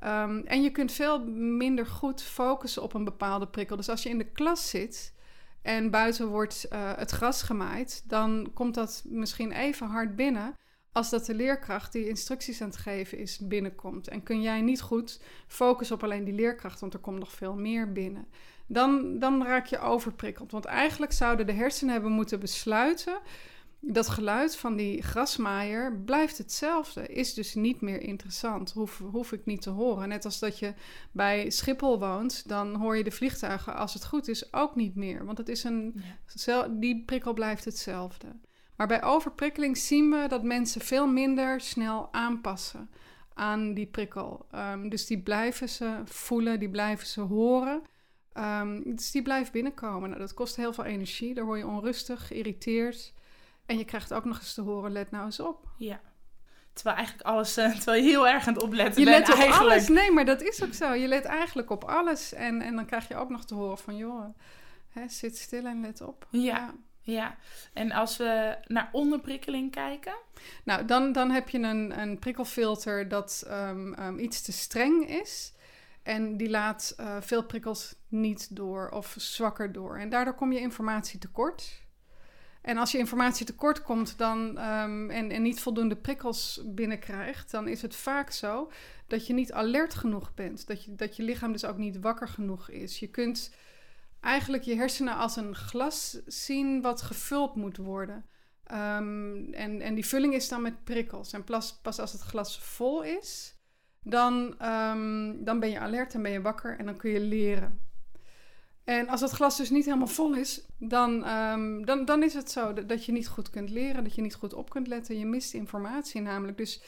Um, 0.03 0.45
en 0.45 0.63
je 0.63 0.71
kunt 0.71 0.91
veel 0.91 1.25
minder 1.31 1.85
goed 1.85 2.21
focussen 2.21 2.81
op 2.81 2.93
een 2.93 3.03
bepaalde 3.03 3.47
prikkel. 3.47 3.75
Dus 3.75 3.89
als 3.89 4.03
je 4.03 4.09
in 4.09 4.17
de 4.17 4.31
klas 4.31 4.69
zit 4.69 5.13
en 5.61 5.89
buiten 5.89 6.27
wordt 6.27 6.65
uh, 6.73 6.91
het 6.95 7.11
gras 7.11 7.41
gemaaid, 7.41 8.03
dan 8.05 8.51
komt 8.53 8.73
dat 8.73 9.03
misschien 9.05 9.51
even 9.51 9.87
hard 9.87 10.15
binnen 10.15 10.55
als 10.91 11.09
dat 11.09 11.25
de 11.25 11.35
leerkracht 11.35 11.91
die 11.91 12.07
instructies 12.07 12.61
aan 12.61 12.67
het 12.67 12.77
geven 12.77 13.17
is 13.17 13.39
binnenkomt. 13.41 14.07
En 14.07 14.23
kun 14.23 14.41
jij 14.41 14.61
niet 14.61 14.81
goed 14.81 15.21
focussen 15.47 15.95
op 15.95 16.03
alleen 16.03 16.23
die 16.23 16.33
leerkracht, 16.33 16.79
want 16.79 16.93
er 16.93 16.99
komt 16.99 17.19
nog 17.19 17.31
veel 17.31 17.55
meer 17.55 17.91
binnen. 17.91 18.27
Dan, 18.67 19.19
dan 19.19 19.43
raak 19.43 19.65
je 19.65 19.79
overprikkeld. 19.79 20.51
Want 20.51 20.65
eigenlijk 20.65 21.11
zouden 21.11 21.45
de 21.45 21.51
hersenen 21.51 21.93
hebben 21.93 22.11
moeten 22.11 22.39
besluiten 22.39 23.19
dat 23.85 24.09
geluid 24.09 24.55
van 24.55 24.75
die 24.75 25.01
grasmaaier 25.01 26.01
blijft 26.05 26.37
hetzelfde. 26.37 27.07
Is 27.07 27.33
dus 27.33 27.55
niet 27.55 27.81
meer 27.81 28.01
interessant. 28.01 28.71
Hoef, 28.71 29.01
hoef 29.11 29.31
ik 29.31 29.45
niet 29.45 29.61
te 29.61 29.69
horen. 29.69 30.09
Net 30.09 30.25
als 30.25 30.39
dat 30.39 30.59
je 30.59 30.73
bij 31.11 31.49
Schiphol 31.49 31.99
woont, 31.99 32.47
dan 32.47 32.75
hoor 32.75 32.97
je 32.97 33.03
de 33.03 33.11
vliegtuigen, 33.11 33.75
als 33.75 33.93
het 33.93 34.05
goed 34.05 34.27
is, 34.27 34.53
ook 34.53 34.75
niet 34.75 34.95
meer. 34.95 35.25
Want 35.25 35.37
het 35.37 35.49
is 35.49 35.63
een, 35.63 36.03
die 36.69 37.03
prikkel 37.05 37.33
blijft 37.33 37.65
hetzelfde. 37.65 38.27
Maar 38.75 38.87
bij 38.87 39.03
overprikkeling 39.03 39.77
zien 39.77 40.09
we 40.09 40.25
dat 40.27 40.43
mensen 40.43 40.81
veel 40.81 41.07
minder 41.07 41.61
snel 41.61 42.13
aanpassen 42.13 42.89
aan 43.33 43.73
die 43.73 43.87
prikkel. 43.87 44.45
Um, 44.55 44.89
dus 44.89 45.05
die 45.05 45.21
blijven 45.21 45.69
ze 45.69 46.01
voelen, 46.05 46.59
die 46.59 46.69
blijven 46.69 47.07
ze 47.07 47.21
horen. 47.21 47.81
Um, 48.37 48.95
dus 48.95 49.11
die 49.11 49.21
blijft 49.21 49.51
binnenkomen. 49.51 50.09
Nou, 50.09 50.21
dat 50.21 50.33
kost 50.33 50.55
heel 50.55 50.73
veel 50.73 50.83
energie. 50.83 51.33
Daar 51.33 51.45
word 51.45 51.59
je 51.59 51.67
onrustig, 51.67 52.27
geïrriteerd. 52.27 53.13
En 53.65 53.77
je 53.77 53.85
krijgt 53.85 54.13
ook 54.13 54.25
nog 54.25 54.37
eens 54.37 54.53
te 54.53 54.61
horen, 54.61 54.91
let 54.91 55.11
nou 55.11 55.25
eens 55.25 55.39
op. 55.39 55.67
Ja. 55.77 55.99
Terwijl 56.73 56.95
eigenlijk 56.95 57.27
alles, 57.27 57.57
uh, 57.57 57.75
terwijl 57.75 58.03
je 58.03 58.09
heel 58.09 58.27
erg 58.27 58.47
aan 58.47 58.53
het 58.53 58.63
opletten 58.63 59.03
je 59.03 59.09
bent 59.09 59.27
let 59.27 59.37
op 59.37 59.53
alles. 59.53 59.87
Nee, 59.87 60.11
maar 60.11 60.25
dat 60.25 60.41
is 60.41 60.63
ook 60.63 60.73
zo. 60.73 60.93
Je 60.93 61.07
let 61.07 61.25
eigenlijk 61.25 61.69
op 61.69 61.83
alles. 61.83 62.33
En, 62.33 62.61
en 62.61 62.75
dan 62.75 62.85
krijg 62.85 63.07
je 63.07 63.15
ook 63.15 63.29
nog 63.29 63.45
te 63.45 63.53
horen 63.53 63.77
van, 63.77 63.97
joh, 63.97 64.35
hè, 64.89 65.07
zit 65.07 65.37
stil 65.37 65.65
en 65.65 65.81
let 65.81 66.01
op. 66.01 66.27
Ja. 66.29 66.73
ja. 67.01 67.37
en 67.73 67.91
als 67.91 68.17
we 68.17 68.57
naar 68.67 68.89
onderprikkeling 68.91 69.71
kijken? 69.71 70.15
Nou, 70.63 70.85
dan, 70.85 71.11
dan 71.11 71.31
heb 71.31 71.49
je 71.49 71.59
een, 71.59 71.99
een 71.99 72.19
prikkelfilter 72.19 73.07
dat 73.07 73.45
um, 73.47 73.99
um, 73.99 74.19
iets 74.19 74.41
te 74.41 74.51
streng 74.51 75.09
is. 75.09 75.53
En 76.03 76.37
die 76.37 76.49
laat 76.49 76.95
uh, 76.99 77.17
veel 77.19 77.43
prikkels 77.43 77.95
niet 78.07 78.55
door 78.55 78.89
of 78.89 79.15
zwakker 79.17 79.71
door. 79.71 79.97
En 79.97 80.09
daardoor 80.09 80.33
kom 80.33 80.51
je 80.51 80.59
informatie 80.59 81.19
tekort. 81.19 81.82
En 82.63 82.77
als 82.77 82.91
je 82.91 82.97
informatie 82.97 83.45
tekort 83.45 83.81
komt 83.81 84.17
dan, 84.17 84.39
um, 84.47 85.09
en, 85.09 85.31
en 85.31 85.41
niet 85.41 85.61
voldoende 85.61 85.95
prikkels 85.95 86.61
binnenkrijgt, 86.65 87.51
dan 87.51 87.67
is 87.67 87.81
het 87.81 87.95
vaak 87.95 88.31
zo 88.31 88.71
dat 89.07 89.27
je 89.27 89.33
niet 89.33 89.51
alert 89.51 89.93
genoeg 89.93 90.33
bent. 90.33 90.67
Dat 90.67 90.83
je, 90.83 90.95
dat 90.95 91.15
je 91.15 91.23
lichaam 91.23 91.51
dus 91.51 91.65
ook 91.65 91.77
niet 91.77 91.99
wakker 91.99 92.27
genoeg 92.27 92.69
is. 92.69 92.99
Je 92.99 93.07
kunt 93.07 93.55
eigenlijk 94.19 94.63
je 94.63 94.75
hersenen 94.75 95.15
als 95.15 95.35
een 95.35 95.55
glas 95.55 96.21
zien 96.25 96.81
wat 96.81 97.01
gevuld 97.01 97.55
moet 97.55 97.77
worden. 97.77 98.25
Um, 98.71 99.53
en, 99.53 99.81
en 99.81 99.95
die 99.95 100.05
vulling 100.05 100.33
is 100.33 100.47
dan 100.47 100.61
met 100.61 100.83
prikkels. 100.83 101.33
En 101.33 101.43
pas, 101.43 101.79
pas 101.81 101.99
als 101.99 102.11
het 102.11 102.21
glas 102.21 102.59
vol 102.59 103.03
is, 103.03 103.55
dan, 104.03 104.55
um, 104.61 105.43
dan 105.43 105.59
ben 105.59 105.69
je 105.69 105.79
alert, 105.79 106.11
dan 106.11 106.21
ben 106.21 106.31
je 106.31 106.41
wakker 106.41 106.77
en 106.77 106.85
dan 106.85 106.97
kun 106.97 107.11
je 107.11 107.19
leren. 107.19 107.79
En 108.83 109.07
als 109.07 109.21
het 109.21 109.31
glas 109.31 109.57
dus 109.57 109.69
niet 109.69 109.85
helemaal 109.85 110.07
vol 110.07 110.35
is, 110.35 110.65
dan, 110.77 111.27
um, 111.29 111.85
dan, 111.85 112.05
dan 112.05 112.23
is 112.23 112.33
het 112.33 112.51
zo 112.51 112.73
dat, 112.73 113.05
je 113.05 113.11
niet 113.11 113.27
goed 113.27 113.49
kunt 113.49 113.69
leren, 113.69 114.03
dat 114.03 114.15
je 114.15 114.21
niet 114.21 114.35
goed 114.35 114.53
op 114.53 114.69
kunt 114.69 114.87
letten. 114.87 115.19
Je 115.19 115.25
mist 115.25 115.53
informatie 115.53 116.21
namelijk. 116.21 116.57
Dus 116.57 116.83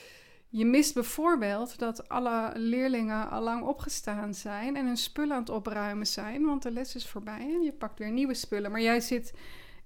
je 0.49 0.65
mist 0.65 0.93
bijvoorbeeld 0.93 1.79
dat 1.79 2.09
alle 2.09 2.51
leerlingen 2.55 3.29
al 3.29 3.41
lang 3.41 3.63
opgestaan 3.63 4.33
zijn 4.33 4.75
en 4.75 4.85
hun 4.85 4.97
spullen 4.97 5.35
aan 5.35 5.39
het 5.39 5.49
opruimen 5.49 6.07
zijn, 6.07 6.45
want 6.45 6.63
de 6.63 6.71
les 6.71 6.95
is 6.95 7.07
voorbij 7.07 7.39
en 7.39 7.61
je 7.61 7.73
pakt 7.73 7.99
weer 7.99 8.11
nieuwe 8.11 8.33
spullen. 8.33 8.71
Maar 8.71 8.81
jij 8.81 9.01
zit 9.01 9.33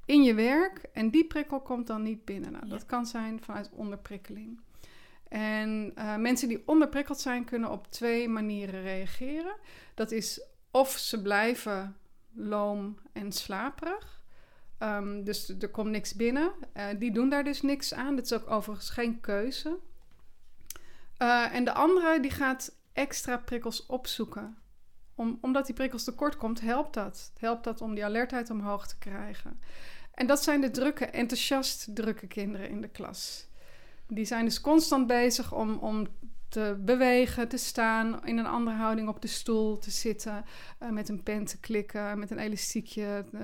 in 0.06 0.24
je 0.24 0.34
werk 0.34 0.82
en 0.94 1.10
die 1.10 1.26
prikkel 1.26 1.62
komt 1.62 1.88
dan 1.88 2.02
niet 2.02 2.26
binnen. 2.26 2.52
Nou, 2.52 2.68
Dat 2.68 2.86
kan 2.86 3.06
zijn 3.06 3.42
vanuit 3.44 3.70
onderprikkeling. 3.76 4.62
En 5.28 5.92
uh, 5.98 6.16
mensen 6.16 6.48
die 6.48 6.64
onderprikkeld 6.66 7.20
zijn, 7.20 7.46
kunnen 7.46 7.72
op 7.72 7.92
twee 7.92 8.28
manieren 8.28 8.82
reageren. 8.82 9.56
Dat 9.94 10.12
is 10.12 10.42
of 10.72 10.90
ze 10.90 11.22
blijven 11.22 11.96
loom 12.34 13.00
en 13.14 13.32
slaperig. 13.32 14.22
Um, 14.80 15.24
dus 15.24 15.50
er 15.60 15.70
komt 15.70 15.90
niks 15.90 16.14
binnen. 16.14 16.52
Uh, 16.78 16.86
die 16.98 17.12
doen 17.12 17.30
daar 17.30 17.44
dus 17.44 17.62
niks 17.62 17.94
aan. 17.94 18.16
Dat 18.16 18.26
is 18.26 18.34
ook 18.34 18.50
overigens 18.50 18.90
geen 18.90 19.20
keuze. 19.20 19.78
Uh, 21.22 21.56
en 21.56 21.64
de 21.64 21.74
andere 21.74 22.20
die 22.20 22.32
gaat 22.32 22.76
extra 22.94 23.38
prikkels 23.38 23.86
opzoeken. 23.86 24.58
Om, 25.16 25.38
omdat 25.42 25.66
die 25.66 25.76
prikkels 25.76 26.04
tekort 26.04 26.38
komt, 26.38 26.62
helpt 26.62 26.94
dat. 26.94 27.30
Het 27.34 27.42
helpt 27.42 27.64
dat 27.64 27.82
om 27.82 27.96
die 27.96 28.06
alertheid 28.06 28.50
omhoog 28.50 28.88
te 28.88 28.98
krijgen. 28.98 29.60
En 30.14 30.28
dat 30.28 30.44
zijn 30.44 30.62
de 30.62 30.72
drukke, 30.72 31.06
enthousiast 31.06 31.96
drukke 31.96 32.28
kinderen 32.28 32.70
in 32.70 32.82
de 32.82 32.88
klas. 32.88 33.48
Die 34.08 34.26
zijn 34.26 34.46
dus 34.46 34.62
constant 34.62 35.08
bezig 35.08 35.54
om, 35.54 35.78
om 35.78 36.08
te 36.50 36.78
bewegen, 36.80 37.48
te 37.48 37.58
staan, 37.58 38.26
in 38.26 38.38
een 38.38 38.46
andere 38.46 38.78
houding 38.78 39.08
op 39.08 39.22
de 39.22 39.28
stoel 39.28 39.78
te 39.78 39.92
zitten, 39.92 40.46
uh, 40.84 40.90
met 40.90 41.10
een 41.10 41.24
pen 41.24 41.46
te 41.46 41.60
klikken, 41.60 42.20
met 42.20 42.32
een 42.32 42.40
elastiekje 42.40 43.26
uh, 43.34 43.42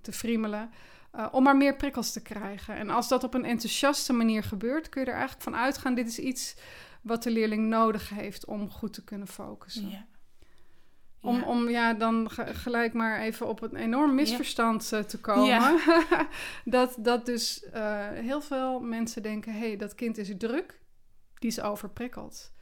te 0.00 0.12
friemelen. 0.12 0.70
Uh, 1.16 1.26
om 1.30 1.42
maar 1.42 1.56
meer 1.56 1.76
prikkels 1.76 2.12
te 2.12 2.22
krijgen. 2.22 2.76
En 2.76 2.90
als 2.90 3.08
dat 3.08 3.24
op 3.24 3.34
een 3.34 3.44
enthousiaste 3.44 4.12
manier 4.12 4.42
gebeurt, 4.42 4.88
kun 4.88 5.00
je 5.00 5.06
er 5.06 5.12
eigenlijk 5.12 5.42
van 5.42 5.56
uitgaan: 5.56 5.94
dit 5.94 6.08
is 6.08 6.18
iets 6.18 6.56
wat 7.02 7.22
de 7.22 7.30
leerling 7.30 7.68
nodig 7.68 8.08
heeft 8.08 8.44
om 8.44 8.70
goed 8.70 8.92
te 8.92 9.04
kunnen 9.04 9.26
focussen. 9.28 9.90
Ja. 9.90 10.06
Om, 11.20 11.36
ja. 11.36 11.44
om 11.44 11.68
ja, 11.68 11.94
dan 11.94 12.30
gelijk 12.30 12.92
maar 12.92 13.20
even 13.20 13.48
op 13.48 13.62
een 13.62 13.76
enorm 13.76 14.14
misverstand 14.14 14.90
uh, 14.94 15.00
te 15.00 15.18
komen. 15.18 15.44
Ja. 15.44 15.78
dat, 16.64 16.96
dat 16.98 17.26
dus 17.26 17.64
uh, 17.74 18.08
heel 18.08 18.40
veel 18.40 18.80
mensen 18.80 19.22
denken: 19.22 19.52
hé, 19.52 19.58
hey, 19.58 19.76
dat 19.76 19.94
kind 19.94 20.18
is 20.18 20.32
druk, 20.38 20.79
die 21.40 21.50
is 21.50 21.60
overprikkeld. 21.60 22.52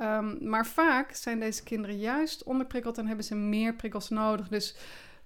Um, 0.00 0.48
maar 0.48 0.66
vaak 0.66 1.12
zijn 1.12 1.40
deze 1.40 1.62
kinderen 1.62 1.98
juist 1.98 2.42
onderprikkeld 2.42 2.98
en 2.98 3.06
hebben 3.06 3.24
ze 3.24 3.34
meer 3.34 3.74
prikkels 3.74 4.08
nodig. 4.08 4.48
Dus 4.48 4.76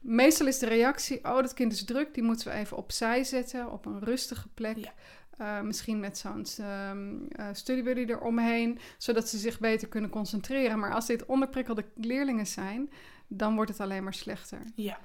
meestal 0.01 0.47
is 0.47 0.59
de 0.59 0.67
reactie: 0.67 1.25
oh, 1.25 1.37
dat 1.37 1.55
kind 1.55 1.73
is 1.73 1.85
druk, 1.85 2.15
die 2.15 2.23
moeten 2.23 2.49
we 2.49 2.55
even 2.55 2.77
opzij 2.77 3.25
zetten 3.25 3.73
op 3.73 3.87
een 3.87 4.01
rustige 4.01 4.49
plek. 4.49 4.77
Ja. 4.77 4.93
Uh, 5.41 5.61
misschien 5.61 6.01
met 6.01 6.19
zo'n 6.19 6.47
um, 6.91 7.29
uh, 7.41 7.49
studybuddy 7.53 8.05
eromheen, 8.13 8.79
zodat 8.97 9.29
ze 9.29 9.39
zich 9.39 9.59
beter 9.59 9.89
kunnen 9.89 10.11
concentreren. 10.11 10.79
Maar 10.79 10.95
als 10.95 11.07
dit 11.07 11.27
onderprikkelde 11.27 11.85
leerlingen 11.95 12.47
zijn, 12.47 12.91
dan 13.27 13.55
wordt 13.55 13.71
het 13.71 13.81
alleen 13.81 14.05
maar 14.05 14.15
slechter. 14.15 14.63
Ja. 14.75 14.99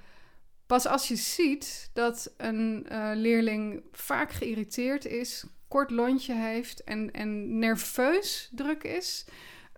Pas 0.66 0.86
als 0.86 1.08
je 1.08 1.16
ziet 1.16 1.90
dat 1.94 2.34
een 2.38 2.88
uh, 2.92 3.12
leerling 3.14 3.84
vaak 3.92 4.32
geïrriteerd 4.32 5.06
is, 5.06 5.46
kort 5.74 5.92
lontje 5.92 6.34
heeft 6.34 6.84
en, 6.84 7.12
en 7.12 7.60
nerveus 7.60 8.50
druk 8.56 8.84
is, 8.84 9.26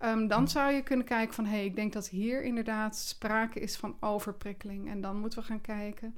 um, 0.04 0.28
dan 0.28 0.48
zou 0.48 0.74
je 0.74 0.84
kunnen 0.84 1.06
kijken 1.06 1.34
van 1.34 1.46
hé, 1.46 1.56
hey, 1.56 1.66
ik 1.66 1.76
denk 1.76 1.94
dat 1.94 2.08
hier 2.08 2.44
inderdaad 2.44 2.98
sprake 2.98 3.60
is 3.60 3.76
van 3.76 3.98
overprikkeling. 4.00 4.90
En 4.90 5.02
dan 5.02 5.20
moeten 5.20 5.40
we 5.40 5.46
gaan 5.46 5.62
kijken 5.62 6.16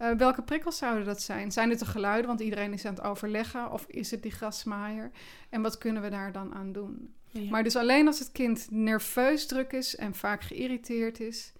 uh, 0.00 0.10
welke 0.10 0.42
prikkels 0.42 0.76
zouden 0.76 1.04
dat 1.04 1.22
zijn? 1.22 1.52
Zijn 1.52 1.70
het 1.70 1.78
de 1.78 1.86
geluiden, 1.86 2.26
want 2.26 2.40
iedereen 2.40 2.72
is 2.72 2.84
aan 2.84 2.94
het 2.94 3.02
overleggen? 3.02 3.72
Of 3.72 3.84
is 3.86 4.10
het 4.10 4.22
die 4.22 4.30
grasmaaier? 4.30 5.10
En 5.48 5.62
wat 5.62 5.78
kunnen 5.78 6.02
we 6.02 6.08
daar 6.08 6.32
dan 6.32 6.54
aan 6.54 6.72
doen? 6.72 7.14
Maar 7.50 7.62
dus 7.62 7.76
alleen 7.76 8.06
als 8.06 8.18
het 8.18 8.32
kind 8.32 8.66
nerveus 8.70 9.46
druk 9.46 9.72
is 9.72 9.96
en 9.96 10.14
vaak 10.14 10.42
geïrriteerd 10.42 11.20
is, 11.20 11.52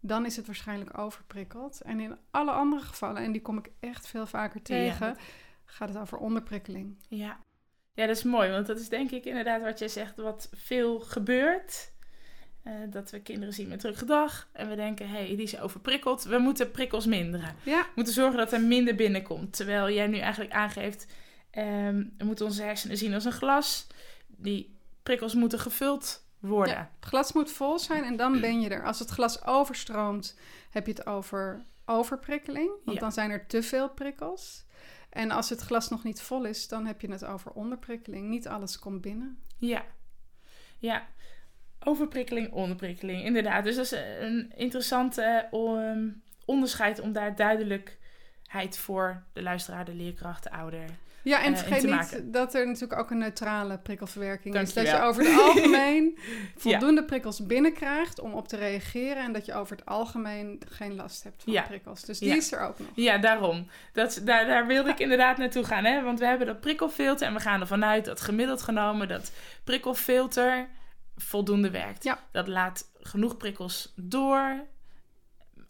dan 0.00 0.26
is 0.26 0.36
het 0.36 0.46
waarschijnlijk 0.46 0.98
overprikkeld. 0.98 1.80
En 1.80 2.00
in 2.00 2.16
alle 2.30 2.50
andere 2.50 2.82
gevallen, 2.82 3.22
en 3.22 3.32
die 3.32 3.42
kom 3.42 3.58
ik 3.58 3.70
echt 3.80 4.06
veel 4.06 4.26
vaker 4.26 4.62
tegen, 4.62 5.16
gaat 5.74 5.88
het 5.88 5.98
over 5.98 6.18
onderprikkeling. 6.18 6.96
Ja. 7.08 7.40
ja, 7.94 8.06
dat 8.06 8.16
is 8.16 8.22
mooi, 8.22 8.50
want 8.50 8.66
dat 8.66 8.78
is 8.78 8.88
denk 8.88 9.10
ik 9.10 9.24
inderdaad 9.24 9.62
wat 9.62 9.78
jij 9.78 9.88
zegt, 9.88 10.16
wat 10.16 10.48
veel 10.52 11.00
gebeurt. 11.00 11.92
Uh, 12.64 12.72
dat 12.90 13.10
we 13.10 13.20
kinderen 13.20 13.54
zien 13.54 13.68
met 13.68 13.80
druk 13.80 13.96
gedrag 13.96 14.48
en 14.52 14.68
we 14.68 14.76
denken, 14.76 15.08
hé, 15.08 15.26
hey, 15.26 15.26
die 15.26 15.42
is 15.42 15.58
overprikkeld. 15.58 16.22
We 16.22 16.38
moeten 16.38 16.70
prikkels 16.70 17.06
minderen. 17.06 17.56
Ja. 17.62 17.80
We 17.82 17.92
moeten 17.94 18.14
zorgen 18.14 18.38
dat 18.38 18.52
er 18.52 18.60
minder 18.60 18.94
binnenkomt. 18.94 19.56
Terwijl 19.56 19.90
jij 19.90 20.06
nu 20.06 20.18
eigenlijk 20.18 20.52
aangeeft, 20.52 21.06
um, 21.58 22.14
we 22.18 22.24
moeten 22.24 22.46
onze 22.46 22.62
hersenen 22.62 22.96
zien 22.96 23.14
als 23.14 23.24
een 23.24 23.32
glas. 23.32 23.86
Die 24.26 24.76
prikkels 25.02 25.34
moeten 25.34 25.58
gevuld 25.58 26.26
worden. 26.38 26.74
Ja, 26.74 26.90
het 27.00 27.08
glas 27.08 27.32
moet 27.32 27.50
vol 27.50 27.78
zijn 27.78 28.04
en 28.04 28.16
dan 28.16 28.40
ben 28.40 28.60
je 28.60 28.68
er. 28.68 28.84
Als 28.84 28.98
het 28.98 29.10
glas 29.10 29.44
overstroomt, 29.44 30.38
heb 30.70 30.86
je 30.86 30.92
het 30.92 31.06
over 31.06 31.64
overprikkeling. 31.84 32.70
Want 32.84 33.00
dan 33.00 33.12
zijn 33.12 33.30
er 33.30 33.46
te 33.46 33.62
veel 33.62 33.88
prikkels. 33.88 34.64
En 35.14 35.30
als 35.30 35.50
het 35.50 35.60
glas 35.60 35.88
nog 35.88 36.04
niet 36.04 36.22
vol 36.22 36.44
is, 36.44 36.68
dan 36.68 36.86
heb 36.86 37.00
je 37.00 37.10
het 37.10 37.24
over 37.24 37.50
onderprikkeling. 37.50 38.28
Niet 38.28 38.48
alles 38.48 38.78
komt 38.78 39.00
binnen. 39.00 39.38
Ja, 39.58 39.84
ja. 40.78 41.06
Overprikkeling, 41.80 42.52
onderprikkeling, 42.52 43.24
inderdaad. 43.24 43.64
Dus 43.64 43.76
dat 43.76 43.84
is 43.84 43.92
een 44.20 44.52
interessante 44.56 45.48
um, 45.52 46.22
onderscheid 46.44 47.00
om 47.00 47.12
daar 47.12 47.36
duidelijkheid 47.36 48.78
voor 48.78 49.22
de 49.32 49.42
luisteraar, 49.42 49.84
de 49.84 49.94
leerkracht, 49.94 50.42
de 50.42 50.50
ouder. 50.50 50.84
Ja, 51.24 51.42
en 51.42 51.52
uh, 51.52 51.58
vergeet 51.58 51.82
niet 51.82 52.32
dat 52.32 52.54
er 52.54 52.66
natuurlijk 52.66 53.00
ook 53.00 53.10
een 53.10 53.18
neutrale 53.18 53.78
prikkelverwerking 53.78 54.54
is. 54.54 54.72
Dat 54.72 54.86
je 54.86 55.00
over 55.00 55.24
het 55.24 55.40
algemeen 55.40 56.18
voldoende 56.56 57.00
ja. 57.00 57.06
prikkels 57.06 57.46
binnenkrijgt 57.46 58.20
om 58.20 58.32
op 58.32 58.48
te 58.48 58.56
reageren. 58.56 59.22
En 59.22 59.32
dat 59.32 59.46
je 59.46 59.54
over 59.54 59.76
het 59.76 59.86
algemeen 59.86 60.62
geen 60.68 60.94
last 60.94 61.22
hebt 61.22 61.42
van 61.42 61.52
ja. 61.52 61.62
prikkels. 61.62 62.02
Dus 62.02 62.18
die 62.18 62.36
is 62.36 62.52
er 62.52 62.60
ook 62.60 62.78
nog. 62.78 62.88
Ja, 62.94 63.18
daarom. 63.18 63.66
Dat, 63.92 64.20
daar, 64.24 64.46
daar 64.46 64.66
wilde 64.66 64.90
ik 64.90 64.98
inderdaad 64.98 65.36
naartoe 65.36 65.64
gaan. 65.64 65.84
Hè? 65.84 66.02
Want 66.02 66.18
we 66.18 66.26
hebben 66.26 66.46
dat 66.46 66.60
prikkelfilter 66.60 67.26
en 67.26 67.34
we 67.34 67.40
gaan 67.40 67.60
ervan 67.60 67.84
uit 67.84 68.04
dat 68.04 68.20
gemiddeld 68.20 68.62
genomen 68.62 69.08
dat 69.08 69.32
prikkelfilter 69.64 70.68
voldoende 71.16 71.70
werkt. 71.70 72.04
Ja. 72.04 72.18
Dat 72.30 72.48
laat 72.48 72.90
genoeg 73.00 73.36
prikkels 73.36 73.92
door. 73.96 74.64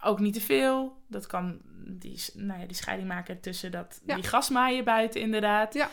Ook 0.00 0.20
niet 0.20 0.34
te 0.34 0.40
veel. 0.40 1.02
Dat 1.08 1.26
kan 1.26 1.61
die, 1.87 2.25
nou 2.35 2.61
ja, 2.61 2.67
die 2.67 2.76
scheiding 2.76 3.09
maken 3.09 3.41
tussen 3.41 3.71
dat, 3.71 4.00
die 4.05 4.23
gasmaaien 4.23 4.85
buiten 4.85 5.21
inderdaad. 5.21 5.75
Ja. 5.75 5.91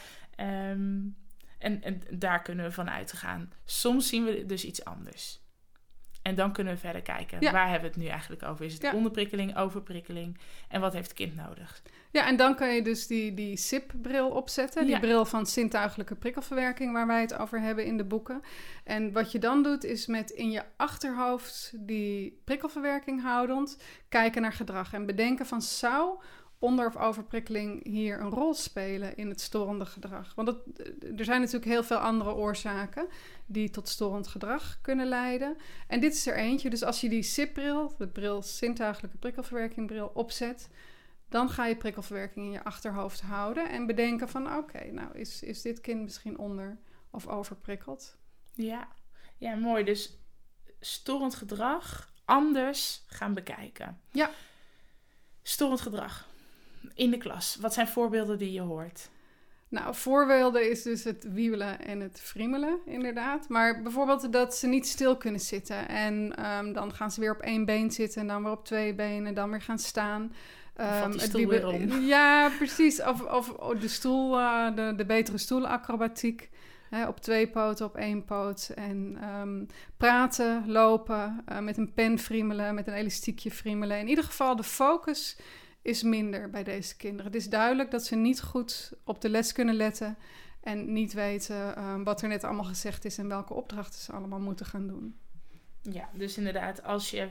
Um, 0.71 1.15
en, 1.57 1.83
en 1.83 2.01
daar 2.09 2.41
kunnen 2.41 2.65
we 2.65 2.71
van 2.71 2.89
uitgaan. 2.89 3.53
Soms 3.65 4.07
zien 4.07 4.25
we 4.25 4.45
dus 4.45 4.65
iets 4.65 4.85
anders. 4.85 5.39
En 6.21 6.35
dan 6.35 6.53
kunnen 6.53 6.73
we 6.73 6.79
verder 6.79 7.01
kijken. 7.01 7.51
Waar 7.51 7.69
hebben 7.69 7.89
we 7.89 7.95
het 7.95 8.05
nu 8.05 8.09
eigenlijk 8.09 8.43
over? 8.43 8.65
Is 8.65 8.73
het 8.73 8.93
onderprikkeling, 8.93 9.57
overprikkeling? 9.57 10.37
En 10.67 10.81
wat 10.81 10.93
heeft 10.93 11.07
het 11.07 11.17
kind 11.17 11.35
nodig? 11.35 11.81
Ja, 12.11 12.27
en 12.27 12.35
dan 12.35 12.55
kan 12.55 12.75
je 12.75 12.81
dus 12.81 13.07
die, 13.07 13.33
die 13.33 13.57
SIP-bril 13.57 14.29
opzetten. 14.29 14.85
Die 14.85 14.99
bril 14.99 15.25
van 15.25 15.45
zintuigelijke 15.45 16.15
prikkelverwerking, 16.15 16.93
waar 16.93 17.07
wij 17.07 17.21
het 17.21 17.37
over 17.37 17.61
hebben 17.61 17.85
in 17.85 17.97
de 17.97 18.03
boeken. 18.03 18.41
En 18.83 19.11
wat 19.11 19.31
je 19.31 19.39
dan 19.39 19.63
doet, 19.63 19.83
is 19.83 20.05
met 20.05 20.29
in 20.29 20.51
je 20.51 20.63
achterhoofd 20.75 21.73
die 21.75 22.41
prikkelverwerking 22.43 23.21
houdend 23.21 23.77
kijken 24.09 24.41
naar 24.41 24.53
gedrag. 24.53 24.93
En 24.93 25.05
bedenken 25.05 25.45
van 25.45 25.61
zou 25.61 26.19
onder- 26.59 26.87
of 26.87 26.97
overprikkeling 26.97 27.83
hier 27.83 28.19
een 28.19 28.29
rol 28.29 28.53
spelen 28.53 29.15
in 29.15 29.29
het 29.29 29.41
storende 29.41 29.85
gedrag? 29.85 30.35
Want 30.35 30.47
het, 30.47 30.59
er 31.17 31.25
zijn 31.25 31.39
natuurlijk 31.39 31.71
heel 31.71 31.83
veel 31.83 31.97
andere 31.97 32.33
oorzaken 32.33 33.07
die 33.45 33.69
tot 33.69 33.87
storend 33.87 34.27
gedrag 34.27 34.79
kunnen 34.81 35.07
leiden. 35.07 35.55
En 35.87 35.99
dit 35.99 36.13
is 36.13 36.27
er 36.27 36.35
eentje. 36.35 36.69
Dus 36.69 36.83
als 36.83 37.01
je 37.01 37.09
die 37.09 37.23
SIP-bril, 37.23 37.93
de 37.97 38.07
bril 38.07 38.41
zintuigelijke 38.43 39.17
prikkelverwerkingbril, 39.17 40.11
opzet, 40.13 40.69
dan 41.31 41.49
ga 41.49 41.65
je 41.65 41.75
prikkelverwerking 41.75 42.45
in 42.45 42.51
je 42.51 42.63
achterhoofd 42.63 43.21
houden 43.21 43.69
en 43.69 43.85
bedenken 43.85 44.29
van 44.29 44.55
oké, 44.55 44.91
nou 44.91 45.17
is, 45.17 45.43
is 45.43 45.61
dit 45.61 45.81
kind 45.81 46.01
misschien 46.01 46.37
onder 46.37 46.77
of 47.09 47.27
overprikkeld? 47.27 48.17
Ja. 48.53 48.87
ja, 49.37 49.55
mooi. 49.55 49.83
Dus 49.83 50.17
storend 50.79 51.35
gedrag 51.35 52.13
anders 52.25 53.03
gaan 53.07 53.33
bekijken. 53.33 54.01
Ja. 54.11 54.29
Storend 55.41 55.81
gedrag 55.81 56.27
in 56.93 57.11
de 57.11 57.17
klas? 57.17 57.55
Wat 57.55 57.73
zijn 57.73 57.87
voorbeelden 57.87 58.37
die 58.37 58.51
je 58.51 58.61
hoort? 58.61 59.09
Nou, 59.67 59.95
voorbeelden 59.95 60.69
is 60.69 60.81
dus 60.81 61.03
het 61.03 61.25
wiebelen 61.33 61.81
en 61.81 61.99
het 61.99 62.19
friemelen, 62.19 62.79
inderdaad. 62.85 63.49
Maar 63.49 63.81
bijvoorbeeld 63.81 64.33
dat 64.33 64.55
ze 64.55 64.67
niet 64.67 64.87
stil 64.87 65.17
kunnen 65.17 65.41
zitten. 65.41 65.87
En 65.87 66.45
um, 66.45 66.73
dan 66.73 66.93
gaan 66.93 67.11
ze 67.11 67.19
weer 67.19 67.31
op 67.31 67.41
één 67.41 67.65
been 67.65 67.91
zitten 67.91 68.21
en 68.21 68.27
dan 68.27 68.43
weer 68.43 68.51
op 68.51 68.65
twee 68.65 68.93
benen, 68.93 69.33
dan 69.33 69.49
weer 69.49 69.61
gaan 69.61 69.79
staan. 69.79 70.33
Um, 70.79 71.11
het 71.11 71.31
wiebelen. 71.31 72.01
Ja, 72.05 72.49
precies. 72.57 73.01
Of, 73.03 73.21
of 73.21 73.75
de 73.79 73.87
stoel, 73.87 74.39
uh, 74.39 74.75
de, 74.75 74.93
de 74.95 75.05
betere 75.05 75.37
stoelacrobatiek. 75.37 76.49
Hè, 76.89 77.07
op 77.07 77.19
twee 77.19 77.49
poten, 77.49 77.85
op 77.85 77.95
één 77.95 78.25
poot. 78.25 78.71
En 78.75 79.17
um, 79.23 79.67
praten, 79.97 80.63
lopen, 80.67 81.43
uh, 81.49 81.59
met 81.59 81.77
een 81.77 81.93
pen 81.93 82.19
friemelen, 82.19 82.75
met 82.75 82.87
een 82.87 82.93
elastiekje 82.93 83.51
friemelen. 83.51 83.99
In 83.99 84.07
ieder 84.07 84.23
geval 84.23 84.55
de 84.55 84.63
focus 84.63 85.37
is 85.81 86.03
minder 86.03 86.49
bij 86.49 86.63
deze 86.63 86.97
kinderen. 86.97 87.25
Het 87.25 87.35
is 87.35 87.49
duidelijk 87.49 87.91
dat 87.91 88.05
ze 88.05 88.15
niet 88.15 88.41
goed 88.41 88.93
op 89.03 89.21
de 89.21 89.29
les 89.29 89.51
kunnen 89.51 89.75
letten 89.75 90.17
en 90.61 90.93
niet 90.93 91.13
weten 91.13 91.73
uh, 91.77 92.03
wat 92.03 92.21
er 92.21 92.27
net 92.27 92.43
allemaal 92.43 92.63
gezegd 92.63 93.05
is 93.05 93.17
en 93.17 93.27
welke 93.27 93.53
opdrachten 93.53 93.99
ze 93.99 94.11
allemaal 94.11 94.39
moeten 94.39 94.65
gaan 94.65 94.87
doen. 94.87 95.15
Ja, 95.81 96.09
dus 96.13 96.37
inderdaad, 96.37 96.83
als 96.83 97.09
je 97.09 97.29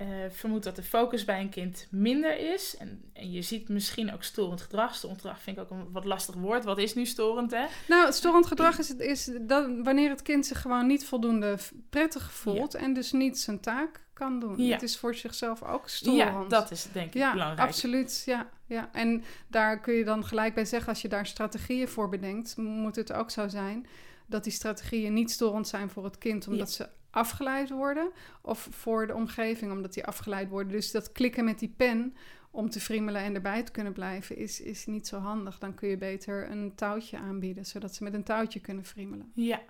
uh, 0.00 0.06
vermoedt 0.30 0.64
dat 0.64 0.76
de 0.76 0.82
focus 0.82 1.24
bij 1.24 1.40
een 1.40 1.48
kind 1.48 1.86
minder 1.90 2.52
is. 2.52 2.76
En, 2.76 3.10
en 3.12 3.32
je 3.32 3.42
ziet 3.42 3.68
misschien 3.68 4.12
ook 4.12 4.22
storend 4.22 4.60
gedrag. 4.60 4.94
Storend 4.94 5.20
gedrag 5.20 5.40
vind 5.40 5.56
ik 5.56 5.62
ook 5.62 5.70
een 5.70 5.92
wat 5.92 6.04
lastig 6.04 6.34
woord. 6.34 6.64
Wat 6.64 6.78
is 6.78 6.94
nu 6.94 7.06
storend, 7.06 7.50
hè? 7.50 7.64
Nou, 7.88 8.12
storend 8.12 8.46
gedrag 8.46 8.78
is, 8.78 8.96
is 8.96 9.30
dat 9.40 9.70
wanneer 9.82 10.10
het 10.10 10.22
kind 10.22 10.46
zich 10.46 10.60
gewoon 10.60 10.86
niet 10.86 11.04
voldoende 11.04 11.58
prettig 11.90 12.32
voelt... 12.32 12.74
en 12.74 12.92
dus 12.92 13.12
niet 13.12 13.38
zijn 13.38 13.60
taak 13.60 14.06
kan 14.12 14.40
doen. 14.40 14.62
Ja. 14.62 14.72
Het 14.72 14.82
is 14.82 14.96
voor 14.96 15.14
zichzelf 15.14 15.62
ook 15.62 15.88
storend. 15.88 16.20
Ja, 16.20 16.44
dat 16.48 16.70
is 16.70 16.86
denk 16.92 17.06
ik 17.06 17.14
ja, 17.14 17.32
belangrijk. 17.32 17.68
absoluut. 17.68 18.22
Ja, 18.26 18.48
ja. 18.66 18.88
En 18.92 19.24
daar 19.48 19.80
kun 19.80 19.94
je 19.94 20.04
dan 20.04 20.24
gelijk 20.24 20.54
bij 20.54 20.64
zeggen... 20.64 20.88
als 20.88 21.02
je 21.02 21.08
daar 21.08 21.26
strategieën 21.26 21.88
voor 21.88 22.08
bedenkt, 22.08 22.56
moet 22.56 22.96
het 22.96 23.12
ook 23.12 23.30
zo 23.30 23.48
zijn 23.48 23.86
dat 24.26 24.44
die 24.44 24.52
strategieën 24.52 25.12
niet 25.12 25.30
storend 25.30 25.68
zijn 25.68 25.90
voor 25.90 26.04
het 26.04 26.18
kind, 26.18 26.48
omdat 26.48 26.72
ze 26.72 26.88
afgeleid 27.14 27.70
worden, 27.70 28.10
of 28.42 28.68
voor 28.70 29.06
de 29.06 29.14
omgeving, 29.14 29.72
omdat 29.72 29.94
die 29.94 30.06
afgeleid 30.06 30.48
worden. 30.48 30.72
Dus 30.72 30.90
dat 30.90 31.12
klikken 31.12 31.44
met 31.44 31.58
die 31.58 31.74
pen 31.76 32.16
om 32.50 32.70
te 32.70 32.80
friemelen 32.80 33.22
en 33.22 33.34
erbij 33.34 33.62
te 33.62 33.72
kunnen 33.72 33.92
blijven, 33.92 34.36
is, 34.36 34.60
is 34.60 34.86
niet 34.86 35.06
zo 35.06 35.18
handig. 35.18 35.58
Dan 35.58 35.74
kun 35.74 35.88
je 35.88 35.96
beter 35.96 36.50
een 36.50 36.74
touwtje 36.74 37.18
aanbieden, 37.18 37.66
zodat 37.66 37.94
ze 37.94 38.02
met 38.02 38.14
een 38.14 38.24
touwtje 38.24 38.60
kunnen 38.60 38.84
friemelen. 38.84 39.32
Ja, 39.34 39.60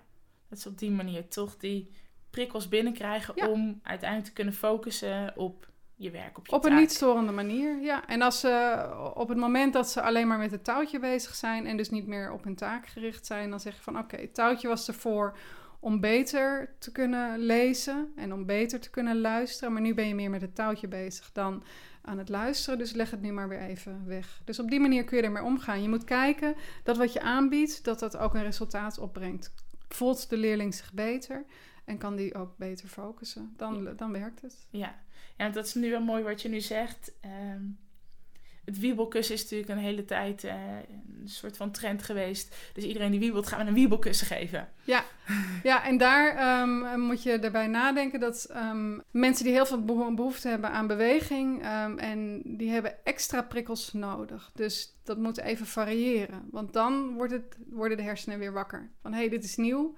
dat 0.49 0.57
is 0.57 0.67
op 0.67 0.77
die 0.77 0.91
manier 0.91 1.27
toch 1.27 1.57
die 1.57 1.91
prikkels 2.29 2.67
binnenkrijgen 2.67 3.49
om 3.49 3.79
uiteindelijk 3.83 4.29
te 4.29 4.35
kunnen 4.35 4.53
focussen 4.53 5.33
op 5.35 5.69
je 5.95 6.11
werk, 6.11 6.37
op 6.37 6.47
je 6.47 6.53
Op 6.53 6.65
een 6.65 6.75
niet 6.75 6.91
storende 6.91 7.31
manier, 7.31 7.81
ja. 7.81 8.07
En 8.07 8.21
als 8.21 8.39
ze 8.39 9.11
op 9.13 9.27
het 9.27 9.37
moment 9.37 9.73
dat 9.73 9.89
ze 9.89 10.01
alleen 10.01 10.27
maar 10.27 10.37
met 10.37 10.51
het 10.51 10.63
touwtje 10.63 10.99
bezig 10.99 11.35
zijn 11.35 11.65
en 11.65 11.77
dus 11.77 11.89
niet 11.89 12.07
meer 12.07 12.31
op 12.31 12.43
hun 12.43 12.55
taak 12.55 12.87
gericht 12.87 13.25
zijn, 13.25 13.49
dan 13.49 13.59
zeg 13.59 13.75
je 13.75 13.81
van 13.81 13.97
oké, 13.97 14.15
het 14.15 14.33
touwtje 14.33 14.67
was 14.67 14.87
ervoor 14.87 15.37
om 15.85 15.99
beter 15.99 16.75
te 16.79 16.91
kunnen 16.91 17.39
lezen 17.39 18.11
en 18.15 18.33
om 18.33 18.45
beter 18.45 18.79
te 18.79 18.89
kunnen 18.89 19.21
luisteren. 19.21 19.73
Maar 19.73 19.81
nu 19.81 19.93
ben 19.93 20.07
je 20.07 20.15
meer 20.15 20.29
met 20.29 20.41
het 20.41 20.55
touwtje 20.55 20.87
bezig 20.87 21.31
dan 21.31 21.63
aan 22.01 22.17
het 22.17 22.29
luisteren. 22.29 22.79
Dus 22.79 22.93
leg 22.93 23.11
het 23.11 23.21
nu 23.21 23.31
maar 23.31 23.49
weer 23.49 23.59
even 23.59 24.05
weg. 24.05 24.41
Dus 24.45 24.59
op 24.59 24.69
die 24.69 24.79
manier 24.79 25.03
kun 25.03 25.17
je 25.17 25.23
ermee 25.23 25.43
omgaan. 25.43 25.81
Je 25.81 25.89
moet 25.89 26.03
kijken 26.03 26.55
dat 26.83 26.97
wat 26.97 27.13
je 27.13 27.21
aanbiedt, 27.21 27.83
dat 27.83 27.99
dat 27.99 28.17
ook 28.17 28.33
een 28.33 28.43
resultaat 28.43 28.97
opbrengt. 28.97 29.53
Voelt 29.89 30.29
de 30.29 30.37
leerling 30.37 30.73
zich 30.73 30.93
beter 30.93 31.45
en 31.83 31.97
kan 31.97 32.15
die 32.15 32.35
ook 32.35 32.57
beter 32.57 32.87
focussen? 32.87 33.53
Dan, 33.57 33.95
dan 33.95 34.11
werkt 34.11 34.41
het. 34.41 34.67
Ja. 34.69 34.95
ja, 35.37 35.49
dat 35.49 35.65
is 35.65 35.73
nu 35.73 35.89
wel 35.89 36.03
mooi 36.03 36.23
wat 36.23 36.41
je 36.41 36.49
nu 36.49 36.61
zegt. 36.61 37.13
Ehm, 37.21 37.63
het 38.65 38.79
wiebelkussen 38.79 39.35
is 39.35 39.41
natuurlijk 39.41 39.69
een 39.69 39.77
hele 39.77 40.05
tijd 40.05 40.43
uh, 40.43 40.53
een 41.21 41.29
soort 41.29 41.57
van 41.57 41.71
trend 41.71 42.03
geweest. 42.03 42.55
Dus 42.73 42.83
iedereen 42.83 43.11
die 43.11 43.19
wiebelt, 43.19 43.47
gaan 43.47 43.59
we 43.59 43.65
een 43.65 43.73
wiebelkussen 43.73 44.27
geven. 44.27 44.69
Ja, 44.83 45.03
ja 45.63 45.85
en 45.85 45.97
daar 45.97 46.61
um, 46.61 46.99
moet 46.99 47.23
je 47.23 47.31
erbij 47.31 47.67
nadenken 47.67 48.19
dat 48.19 48.49
um, 48.55 49.01
mensen 49.11 49.45
die 49.45 49.53
heel 49.53 49.65
veel 49.65 49.85
behoefte 50.15 50.47
hebben 50.47 50.69
aan 50.69 50.87
beweging... 50.87 51.63
en 51.97 52.41
die 52.43 52.69
hebben 52.69 53.05
extra 53.05 53.41
prikkels 53.41 53.93
nodig. 53.93 54.51
Dus 54.53 54.95
dat 55.03 55.17
moet 55.17 55.37
even 55.37 55.65
variëren. 55.65 56.47
Want 56.51 56.73
dan 56.73 57.13
wordt 57.13 57.31
het, 57.31 57.57
worden 57.69 57.97
de 57.97 58.03
hersenen 58.03 58.39
weer 58.39 58.53
wakker. 58.53 58.89
Van, 59.01 59.11
hé, 59.11 59.19
hey, 59.19 59.29
dit 59.29 59.43
is 59.43 59.55
nieuw, 59.55 59.95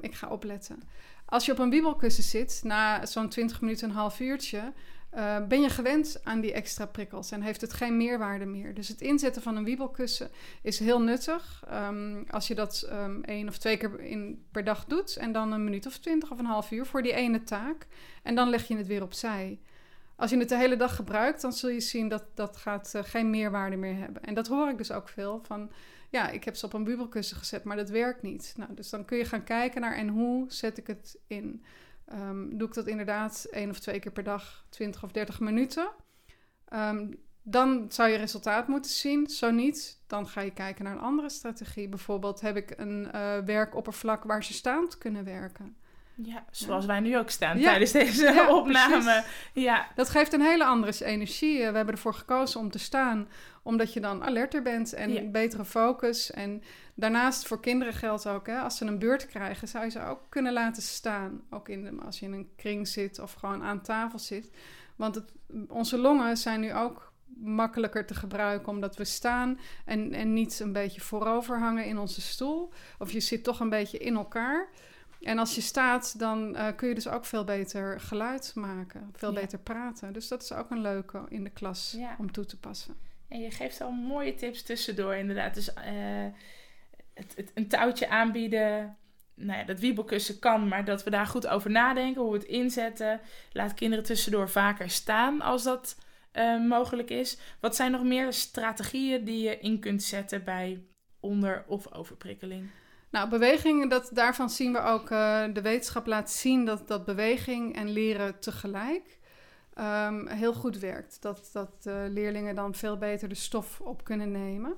ik 0.00 0.14
ga 0.14 0.28
opletten. 0.28 0.80
Als 1.24 1.46
je 1.46 1.52
op 1.52 1.58
een 1.58 1.70
wiebelkussen 1.70 2.24
zit, 2.24 2.60
na 2.64 3.06
zo'n 3.06 3.28
20 3.28 3.60
minuten, 3.60 3.88
een 3.88 3.94
half 3.94 4.20
uurtje... 4.20 4.72
Uh, 5.16 5.46
ben 5.46 5.60
je 5.60 5.68
gewend 5.68 6.20
aan 6.24 6.40
die 6.40 6.52
extra 6.52 6.86
prikkels 6.86 7.30
en 7.30 7.42
heeft 7.42 7.60
het 7.60 7.72
geen 7.72 7.96
meerwaarde 7.96 8.44
meer. 8.44 8.74
Dus 8.74 8.88
het 8.88 9.00
inzetten 9.00 9.42
van 9.42 9.56
een 9.56 9.64
wiebelkussen 9.64 10.30
is 10.62 10.78
heel 10.78 11.00
nuttig. 11.00 11.64
Um, 11.72 12.24
als 12.30 12.48
je 12.48 12.54
dat 12.54 12.88
um, 12.92 13.24
één 13.24 13.48
of 13.48 13.58
twee 13.58 13.76
keer 13.76 14.00
in, 14.00 14.44
per 14.50 14.64
dag 14.64 14.84
doet 14.84 15.16
en 15.16 15.32
dan 15.32 15.52
een 15.52 15.64
minuut 15.64 15.86
of 15.86 15.98
twintig 15.98 16.30
of 16.30 16.38
een 16.38 16.44
half 16.44 16.70
uur 16.70 16.86
voor 16.86 17.02
die 17.02 17.12
ene 17.12 17.42
taak. 17.42 17.86
En 18.22 18.34
dan 18.34 18.48
leg 18.48 18.68
je 18.68 18.76
het 18.76 18.86
weer 18.86 19.02
opzij. 19.02 19.58
Als 20.16 20.30
je 20.30 20.38
het 20.38 20.48
de 20.48 20.56
hele 20.56 20.76
dag 20.76 20.96
gebruikt, 20.96 21.40
dan 21.40 21.52
zul 21.52 21.70
je 21.70 21.80
zien 21.80 22.08
dat 22.08 22.24
dat 22.34 22.56
gaat 22.56 22.92
uh, 22.96 23.02
geen 23.04 23.30
meerwaarde 23.30 23.76
meer 23.76 23.96
hebben. 23.96 24.22
En 24.22 24.34
dat 24.34 24.46
hoor 24.46 24.68
ik 24.68 24.78
dus 24.78 24.92
ook 24.92 25.08
veel 25.08 25.40
van. 25.42 25.70
Ja, 26.08 26.30
ik 26.30 26.44
heb 26.44 26.56
ze 26.56 26.66
op 26.66 26.72
een 26.72 26.84
wiebelkussen 26.84 27.36
gezet, 27.36 27.64
maar 27.64 27.76
dat 27.76 27.88
werkt 27.88 28.22
niet. 28.22 28.54
Nou, 28.56 28.74
dus 28.74 28.90
dan 28.90 29.04
kun 29.04 29.18
je 29.18 29.24
gaan 29.24 29.44
kijken 29.44 29.80
naar 29.80 29.96
en 29.96 30.08
hoe 30.08 30.44
zet 30.48 30.78
ik 30.78 30.86
het 30.86 31.18
in. 31.26 31.64
Um, 32.12 32.58
doe 32.58 32.68
ik 32.68 32.74
dat 32.74 32.86
inderdaad 32.86 33.46
één 33.50 33.70
of 33.70 33.78
twee 33.78 34.00
keer 34.00 34.12
per 34.12 34.22
dag, 34.22 34.64
20 34.68 35.02
of 35.02 35.12
30 35.12 35.40
minuten. 35.40 35.90
Um, 36.74 37.18
dan 37.42 37.86
zou 37.88 38.08
je 38.08 38.16
resultaat 38.16 38.68
moeten 38.68 38.90
zien. 38.90 39.28
Zo 39.28 39.50
niet, 39.50 40.02
dan 40.06 40.28
ga 40.28 40.40
je 40.40 40.52
kijken 40.52 40.84
naar 40.84 40.92
een 40.92 41.00
andere 41.00 41.30
strategie. 41.30 41.88
Bijvoorbeeld 41.88 42.40
heb 42.40 42.56
ik 42.56 42.74
een 42.76 43.10
uh, 43.14 43.38
werkoppervlak 43.38 44.24
waar 44.24 44.44
ze 44.44 44.52
staand 44.52 44.98
kunnen 44.98 45.24
werken. 45.24 45.76
Ja, 46.14 46.44
zoals 46.50 46.86
wij 46.86 47.00
nu 47.00 47.18
ook 47.18 47.30
staan 47.30 47.60
tijdens 47.60 47.92
deze 47.92 48.46
opname. 48.60 49.24
Ja. 49.52 49.88
Dat 49.94 50.08
geeft 50.08 50.32
een 50.32 50.40
hele 50.40 50.64
andere 50.64 51.04
energie. 51.04 51.58
We 51.58 51.62
hebben 51.64 51.94
ervoor 51.94 52.14
gekozen 52.14 52.60
om 52.60 52.70
te 52.70 52.78
staan, 52.78 53.28
omdat 53.62 53.92
je 53.92 54.00
dan 54.00 54.24
alerter 54.24 54.62
bent 54.62 54.92
en 54.92 55.32
betere 55.32 55.64
focus. 55.64 56.30
En 56.30 56.62
daarnaast 56.94 57.46
voor 57.46 57.60
kinderen 57.60 57.94
geldt 57.94 58.28
ook, 58.28 58.46
hè, 58.46 58.58
als 58.58 58.76
ze 58.76 58.84
een 58.84 58.98
beurt 58.98 59.26
krijgen, 59.26 59.68
zou 59.68 59.84
je 59.84 59.90
ze 59.90 60.04
ook 60.04 60.20
kunnen 60.28 60.52
laten 60.52 60.82
staan. 60.82 61.42
Ook 61.50 61.68
in 61.68 61.84
de, 61.84 62.04
als 62.04 62.18
je 62.18 62.26
in 62.26 62.32
een 62.32 62.52
kring 62.56 62.88
zit 62.88 63.18
of 63.18 63.32
gewoon 63.32 63.62
aan 63.62 63.82
tafel 63.82 64.18
zit. 64.18 64.50
Want 64.96 65.14
het, 65.14 65.32
onze 65.68 65.98
longen 65.98 66.36
zijn 66.36 66.60
nu 66.60 66.74
ook 66.74 67.12
makkelijker 67.36 68.06
te 68.06 68.14
gebruiken 68.14 68.68
omdat 68.68 68.96
we 68.96 69.04
staan 69.04 69.58
en, 69.84 70.12
en 70.12 70.32
niet 70.32 70.60
een 70.60 70.72
beetje 70.72 71.00
voorover 71.00 71.58
hangen 71.58 71.84
in 71.84 71.98
onze 71.98 72.20
stoel. 72.20 72.72
Of 72.98 73.12
je 73.12 73.20
zit 73.20 73.44
toch 73.44 73.60
een 73.60 73.68
beetje 73.68 73.98
in 73.98 74.16
elkaar. 74.16 74.68
En 75.22 75.38
als 75.38 75.54
je 75.54 75.60
staat, 75.60 76.18
dan 76.18 76.56
uh, 76.56 76.68
kun 76.76 76.88
je 76.88 76.94
dus 76.94 77.08
ook 77.08 77.24
veel 77.24 77.44
beter 77.44 78.00
geluid 78.00 78.52
maken, 78.54 79.08
veel 79.12 79.32
beter 79.32 79.58
praten. 79.58 80.12
Dus 80.12 80.28
dat 80.28 80.42
is 80.42 80.52
ook 80.52 80.70
een 80.70 80.80
leuke 80.80 81.24
in 81.28 81.44
de 81.44 81.50
klas 81.50 81.94
ja. 81.96 82.16
om 82.18 82.32
toe 82.32 82.44
te 82.44 82.58
passen. 82.58 82.94
En 83.28 83.40
je 83.40 83.50
geeft 83.50 83.80
al 83.80 83.90
mooie 83.90 84.34
tips 84.34 84.62
tussendoor, 84.62 85.14
inderdaad. 85.14 85.54
Dus 85.54 85.68
uh, 85.68 85.74
het, 87.14 87.36
het, 87.36 87.50
een 87.54 87.68
touwtje 87.68 88.08
aanbieden. 88.08 88.96
Nou 89.34 89.58
ja, 89.58 89.64
dat 89.64 89.80
wiebelkussen 89.80 90.38
kan, 90.38 90.68
maar 90.68 90.84
dat 90.84 91.04
we 91.04 91.10
daar 91.10 91.26
goed 91.26 91.46
over 91.46 91.70
nadenken, 91.70 92.22
hoe 92.22 92.32
we 92.32 92.38
het 92.38 92.46
inzetten. 92.46 93.20
Laat 93.52 93.74
kinderen 93.74 94.04
tussendoor 94.04 94.48
vaker 94.48 94.90
staan 94.90 95.40
als 95.40 95.62
dat 95.62 95.96
uh, 96.32 96.66
mogelijk 96.66 97.10
is. 97.10 97.38
Wat 97.60 97.76
zijn 97.76 97.90
nog 97.90 98.02
meer 98.02 98.32
strategieën 98.32 99.24
die 99.24 99.42
je 99.42 99.58
in 99.58 99.78
kunt 99.80 100.02
zetten 100.02 100.44
bij 100.44 100.84
onder- 101.20 101.64
of 101.66 101.92
overprikkeling? 101.92 102.70
Nou, 103.12 103.28
beweging, 103.28 103.90
dat, 103.90 104.10
daarvan 104.12 104.50
zien 104.50 104.72
we 104.72 104.80
ook, 104.80 105.10
uh, 105.10 105.44
de 105.52 105.62
wetenschap 105.62 106.06
laat 106.06 106.30
zien 106.30 106.64
dat, 106.64 106.88
dat 106.88 107.04
beweging 107.04 107.76
en 107.76 107.88
leren 107.88 108.38
tegelijk 108.38 109.18
um, 109.78 110.28
heel 110.28 110.52
goed 110.54 110.78
werkt. 110.78 111.22
Dat, 111.22 111.50
dat 111.52 111.72
uh, 111.84 111.94
leerlingen 112.08 112.54
dan 112.54 112.74
veel 112.74 112.98
beter 112.98 113.28
de 113.28 113.34
stof 113.34 113.80
op 113.80 114.04
kunnen 114.04 114.30
nemen. 114.30 114.74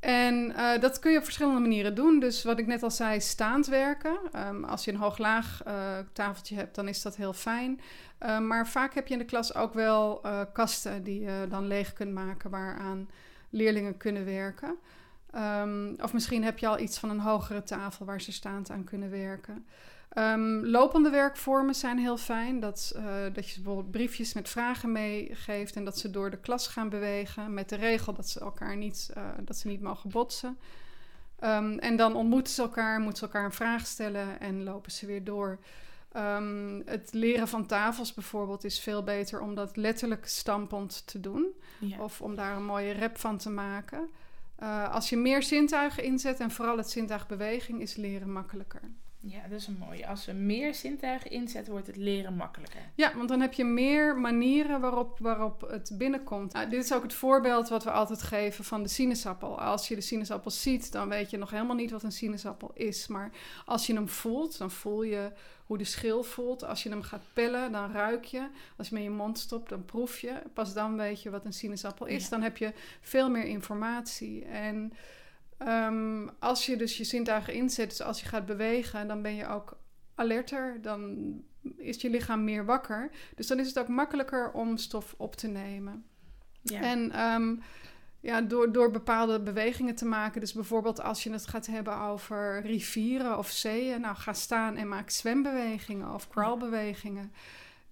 En 0.00 0.50
uh, 0.50 0.80
dat 0.80 0.98
kun 0.98 1.12
je 1.12 1.18
op 1.18 1.24
verschillende 1.24 1.60
manieren 1.60 1.94
doen. 1.94 2.20
Dus 2.20 2.44
wat 2.44 2.58
ik 2.58 2.66
net 2.66 2.82
al 2.82 2.90
zei, 2.90 3.20
staand 3.20 3.66
werken. 3.66 4.18
Um, 4.48 4.64
als 4.64 4.84
je 4.84 4.90
een 4.90 4.98
hoog-laag 4.98 5.62
tafeltje 6.12 6.56
hebt, 6.56 6.74
dan 6.74 6.88
is 6.88 7.02
dat 7.02 7.16
heel 7.16 7.32
fijn. 7.32 7.80
Um, 8.26 8.46
maar 8.46 8.68
vaak 8.68 8.94
heb 8.94 9.06
je 9.06 9.12
in 9.12 9.18
de 9.18 9.24
klas 9.24 9.54
ook 9.54 9.74
wel 9.74 10.20
kasten 10.52 11.02
die 11.02 11.20
je 11.20 11.46
dan 11.48 11.66
leeg 11.66 11.92
kunt 11.92 12.12
maken 12.12 12.50
waaraan 12.50 13.08
leerlingen 13.50 13.96
kunnen 13.96 14.24
werken. 14.24 14.78
Um, 15.36 15.94
of 16.02 16.12
misschien 16.12 16.44
heb 16.44 16.58
je 16.58 16.66
al 16.66 16.78
iets 16.78 16.98
van 16.98 17.10
een 17.10 17.20
hogere 17.20 17.62
tafel 17.62 18.06
waar 18.06 18.20
ze 18.20 18.32
staand 18.32 18.70
aan 18.70 18.84
kunnen 18.84 19.10
werken. 19.10 19.66
Um, 20.18 20.66
lopende 20.66 21.10
werkvormen 21.10 21.74
zijn 21.74 21.98
heel 21.98 22.16
fijn. 22.16 22.60
Dat, 22.60 22.92
uh, 22.96 23.02
dat 23.32 23.48
je 23.48 23.54
bijvoorbeeld 23.54 23.90
briefjes 23.90 24.32
met 24.32 24.48
vragen 24.48 24.92
meegeeft 24.92 25.76
en 25.76 25.84
dat 25.84 25.98
ze 25.98 26.10
door 26.10 26.30
de 26.30 26.40
klas 26.40 26.66
gaan 26.66 26.88
bewegen. 26.88 27.54
Met 27.54 27.68
de 27.68 27.76
regel 27.76 28.12
dat 28.12 28.28
ze 28.28 28.40
elkaar 28.40 28.76
niet, 28.76 29.10
uh, 29.16 29.22
dat 29.40 29.56
ze 29.56 29.68
niet 29.68 29.80
mogen 29.80 30.10
botsen. 30.10 30.58
Um, 31.44 31.78
en 31.78 31.96
dan 31.96 32.14
ontmoeten 32.14 32.52
ze 32.52 32.62
elkaar, 32.62 33.00
moeten 33.00 33.18
ze 33.18 33.24
elkaar 33.24 33.44
een 33.44 33.52
vraag 33.52 33.86
stellen 33.86 34.40
en 34.40 34.64
lopen 34.64 34.92
ze 34.92 35.06
weer 35.06 35.24
door. 35.24 35.58
Um, 36.16 36.82
het 36.84 37.08
leren 37.12 37.48
van 37.48 37.66
tafels 37.66 38.14
bijvoorbeeld 38.14 38.64
is 38.64 38.80
veel 38.80 39.02
beter 39.02 39.40
om 39.40 39.54
dat 39.54 39.76
letterlijk 39.76 40.26
stampend 40.26 41.06
te 41.06 41.20
doen. 41.20 41.46
Ja. 41.78 41.98
Of 41.98 42.20
om 42.20 42.34
daar 42.34 42.56
een 42.56 42.64
mooie 42.64 42.92
rep 42.92 43.18
van 43.18 43.36
te 43.36 43.50
maken. 43.50 44.08
Uh, 44.62 44.94
als 44.94 45.08
je 45.08 45.16
meer 45.16 45.42
zintuigen 45.42 46.04
inzet 46.04 46.40
en 46.40 46.50
vooral 46.50 46.76
het 46.76 46.90
zintuig 46.90 47.26
beweging, 47.26 47.80
is 47.80 47.96
leren 47.96 48.32
makkelijker. 48.32 48.92
Ja, 49.22 49.42
dat 49.48 49.60
is 49.60 49.66
een 49.66 49.76
mooie. 49.78 50.06
Als 50.06 50.26
we 50.26 50.32
meer 50.32 50.74
zintuigen 50.74 51.30
inzetten, 51.30 51.72
wordt 51.72 51.86
het 51.86 51.96
leren 51.96 52.34
makkelijker. 52.34 52.80
Ja, 52.94 53.16
want 53.16 53.28
dan 53.28 53.40
heb 53.40 53.52
je 53.52 53.64
meer 53.64 54.16
manieren 54.16 54.80
waarop, 54.80 55.18
waarop 55.18 55.60
het 55.60 55.92
binnenkomt. 55.94 56.52
Nou, 56.52 56.70
dit 56.70 56.84
is 56.84 56.92
ook 56.92 57.02
het 57.02 57.14
voorbeeld 57.14 57.68
wat 57.68 57.84
we 57.84 57.90
altijd 57.90 58.22
geven 58.22 58.64
van 58.64 58.82
de 58.82 58.88
sinaasappel. 58.88 59.60
Als 59.60 59.88
je 59.88 59.94
de 59.94 60.00
sinaasappel 60.00 60.50
ziet, 60.50 60.92
dan 60.92 61.08
weet 61.08 61.30
je 61.30 61.36
nog 61.36 61.50
helemaal 61.50 61.76
niet 61.76 61.90
wat 61.90 62.02
een 62.02 62.12
sinaasappel 62.12 62.70
is. 62.74 63.06
Maar 63.06 63.30
als 63.64 63.86
je 63.86 63.94
hem 63.94 64.08
voelt, 64.08 64.58
dan 64.58 64.70
voel 64.70 65.02
je 65.02 65.32
hoe 65.66 65.78
de 65.78 65.84
schil 65.84 66.22
voelt. 66.22 66.64
Als 66.64 66.82
je 66.82 66.88
hem 66.88 67.02
gaat 67.02 67.24
pellen, 67.32 67.72
dan 67.72 67.92
ruik 67.92 68.24
je. 68.24 68.48
Als 68.76 68.88
je 68.88 68.94
hem 68.94 69.04
in 69.04 69.10
je 69.10 69.16
mond 69.16 69.38
stopt, 69.38 69.68
dan 69.68 69.84
proef 69.84 70.18
je. 70.18 70.42
Pas 70.54 70.74
dan 70.74 70.96
weet 70.96 71.22
je 71.22 71.30
wat 71.30 71.44
een 71.44 71.52
sinaasappel 71.52 72.06
is. 72.06 72.28
Dan 72.28 72.42
heb 72.42 72.56
je 72.56 72.72
veel 73.00 73.30
meer 73.30 73.44
informatie. 73.44 74.44
En 74.44 74.92
um, 75.68 76.30
als 76.38 76.66
je 76.66 76.76
dus 76.76 76.96
je 76.96 77.04
zintuigen 77.04 77.54
inzet, 77.54 77.88
dus 77.88 78.02
als 78.02 78.20
je 78.20 78.26
gaat 78.26 78.46
bewegen, 78.46 79.08
dan 79.08 79.22
ben 79.22 79.34
je 79.34 79.46
ook 79.46 79.78
alerter. 80.14 80.82
Dan 80.82 81.32
is 81.76 82.00
je 82.00 82.10
lichaam 82.10 82.44
meer 82.44 82.64
wakker. 82.64 83.10
Dus 83.34 83.46
dan 83.46 83.58
is 83.58 83.66
het 83.66 83.78
ook 83.78 83.88
makkelijker 83.88 84.50
om 84.52 84.76
stof 84.76 85.14
op 85.16 85.36
te 85.36 85.48
nemen. 85.48 86.04
Ja. 86.62 86.80
En 86.80 87.20
um, 87.20 87.62
ja, 88.20 88.40
door, 88.40 88.72
door 88.72 88.90
bepaalde 88.90 89.40
bewegingen 89.40 89.94
te 89.94 90.04
maken. 90.04 90.40
Dus 90.40 90.52
bijvoorbeeld 90.52 91.00
als 91.00 91.22
je 91.22 91.32
het 91.32 91.46
gaat 91.46 91.66
hebben 91.66 91.98
over 92.00 92.60
rivieren 92.62 93.38
of 93.38 93.50
zeeën. 93.50 94.00
Nou, 94.00 94.16
ga 94.16 94.32
staan 94.32 94.76
en 94.76 94.88
maak 94.88 95.10
zwembewegingen 95.10 96.14
of 96.14 96.28
crawlbewegingen. 96.28 97.32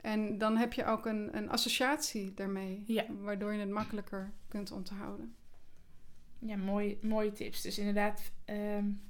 En 0.01 0.39
dan 0.39 0.57
heb 0.57 0.73
je 0.73 0.85
ook 0.85 1.07
een, 1.07 1.37
een 1.37 1.51
associatie 1.51 2.35
daarmee. 2.35 2.83
Ja. 2.87 3.05
Waardoor 3.21 3.53
je 3.53 3.61
het 3.61 3.71
makkelijker 3.71 4.33
kunt 4.49 4.73
onthouden. 4.73 5.37
Ja, 6.39 6.57
mooie, 6.57 6.99
mooie 7.03 7.33
tips. 7.33 7.63
Dus 7.63 7.79
inderdaad, 7.79 8.33
um, 8.47 9.01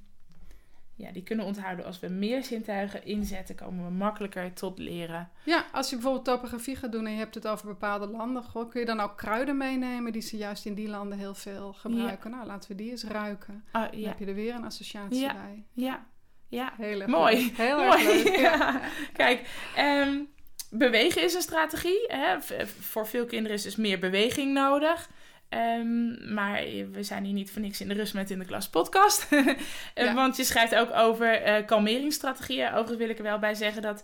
ja, 0.95 1.11
die 1.11 1.23
kunnen 1.23 1.45
onthouden. 1.45 1.85
Als 1.85 1.99
we 1.99 2.07
meer 2.07 2.43
zintuigen 2.43 3.05
inzetten, 3.05 3.55
komen 3.55 3.85
we 3.85 3.91
makkelijker 3.91 4.53
tot 4.53 4.79
leren. 4.79 5.29
Ja, 5.45 5.65
als 5.71 5.89
je 5.89 5.95
bijvoorbeeld 5.95 6.25
topografie 6.25 6.75
gaat 6.75 6.91
doen 6.91 7.05
en 7.05 7.11
je 7.11 7.17
hebt 7.17 7.35
het 7.35 7.47
over 7.47 7.65
bepaalde 7.67 8.07
landen, 8.07 8.43
goh, 8.43 8.69
kun 8.69 8.79
je 8.79 8.85
dan 8.85 8.99
ook 8.99 9.17
kruiden 9.17 9.57
meenemen 9.57 10.11
die 10.11 10.21
ze 10.21 10.37
juist 10.37 10.65
in 10.65 10.73
die 10.73 10.89
landen 10.89 11.17
heel 11.17 11.35
veel 11.35 11.73
gebruiken. 11.73 12.31
Nou, 12.31 12.45
laten 12.45 12.69
we 12.69 12.75
die 12.75 12.91
eens 12.91 13.03
ruiken. 13.03 13.63
Ah, 13.71 13.81
ja. 13.81 13.89
Dan 13.91 14.03
heb 14.03 14.19
je 14.19 14.25
er 14.25 14.33
weer 14.33 14.55
een 14.55 14.65
associatie 14.65 15.27
bij. 15.27 15.65
Ja, 15.73 16.07
ja. 16.47 16.73
Heel 16.77 16.99
erg 16.99 17.09
Mooi. 17.09 17.35
Leuk. 17.35 17.57
Heel 17.57 17.77
Mooi. 17.77 18.05
erg 18.05 18.23
leuk. 18.23 18.35
Ja. 18.49 18.81
Kijk, 19.13 19.49
um, 19.77 20.29
bewegen 20.69 21.23
is 21.23 21.33
een 21.33 21.41
strategie. 21.41 22.05
Hè? 22.07 22.41
Voor 22.65 23.07
veel 23.07 23.25
kinderen 23.25 23.57
is 23.57 23.63
dus 23.63 23.75
meer 23.75 23.99
beweging 23.99 24.53
nodig. 24.53 25.09
Um, 25.49 26.33
maar 26.33 26.63
we 26.91 27.03
zijn 27.03 27.23
hier 27.23 27.33
niet 27.33 27.51
voor 27.51 27.61
niks 27.61 27.81
in 27.81 27.87
de 27.87 27.93
Rust 27.93 28.13
met 28.13 28.29
in 28.29 28.39
de 28.39 28.45
Klas 28.45 28.69
podcast. 28.69 29.27
ja. 29.95 30.13
Want 30.13 30.37
je 30.37 30.43
schrijft 30.43 30.75
ook 30.75 30.91
over 30.93 31.47
uh, 31.47 31.65
kalmeringsstrategieën. 31.65 32.67
Overigens 32.67 32.97
wil 32.97 33.09
ik 33.09 33.17
er 33.17 33.23
wel 33.23 33.39
bij 33.39 33.53
zeggen 33.53 33.81
dat 33.81 34.03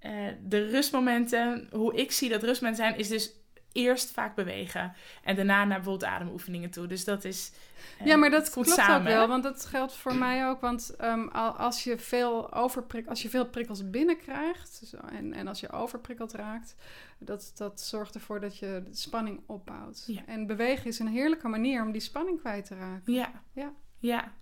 uh, 0.00 0.10
de 0.42 0.68
rustmomenten, 0.68 1.68
hoe 1.70 1.94
ik 1.94 2.12
zie 2.12 2.28
dat 2.28 2.42
rustmomenten 2.42 2.84
zijn, 2.84 2.98
is 2.98 3.08
dus 3.08 3.41
eerst 3.72 4.10
vaak 4.10 4.34
bewegen. 4.34 4.92
En 5.22 5.36
daarna 5.36 5.64
naar 5.64 5.76
bijvoorbeeld 5.76 6.10
ademoefeningen 6.10 6.70
toe. 6.70 6.86
Dus 6.86 7.04
dat 7.04 7.24
is. 7.24 7.52
Uh, 8.00 8.06
ja, 8.06 8.16
maar 8.16 8.30
dat 8.30 8.50
klopt 8.50 8.68
samen, 8.68 8.96
ook 8.96 9.04
wel. 9.04 9.28
Want 9.28 9.42
dat 9.42 9.64
geldt 9.64 9.94
voor 9.94 10.14
mij 10.14 10.48
ook. 10.48 10.60
Want 10.60 10.94
um, 11.00 11.28
als, 11.28 11.84
je 11.84 11.98
veel 11.98 12.52
overprik 12.52 13.06
als 13.06 13.22
je 13.22 13.28
veel 13.28 13.46
prikkels 13.46 13.90
binnenkrijgt. 13.90 14.82
Zo, 14.86 14.96
en, 14.96 15.32
en 15.32 15.48
als 15.48 15.60
je 15.60 15.70
overprikkeld 15.70 16.32
raakt. 16.32 16.74
Dat, 17.18 17.52
dat 17.54 17.80
zorgt 17.80 18.14
ervoor 18.14 18.40
dat 18.40 18.58
je 18.58 18.82
de 18.84 18.96
spanning 18.96 19.40
opbouwt. 19.46 20.04
Ja. 20.06 20.22
En 20.26 20.46
bewegen 20.46 20.86
is 20.86 20.98
een 20.98 21.08
heerlijke 21.08 21.48
manier 21.48 21.82
om 21.82 21.92
die 21.92 22.00
spanning 22.00 22.40
kwijt 22.40 22.64
te 22.66 22.74
raken. 22.74 23.12
Ja. 23.12 23.42
Ja. 23.52 23.72
Ja, 23.98 24.32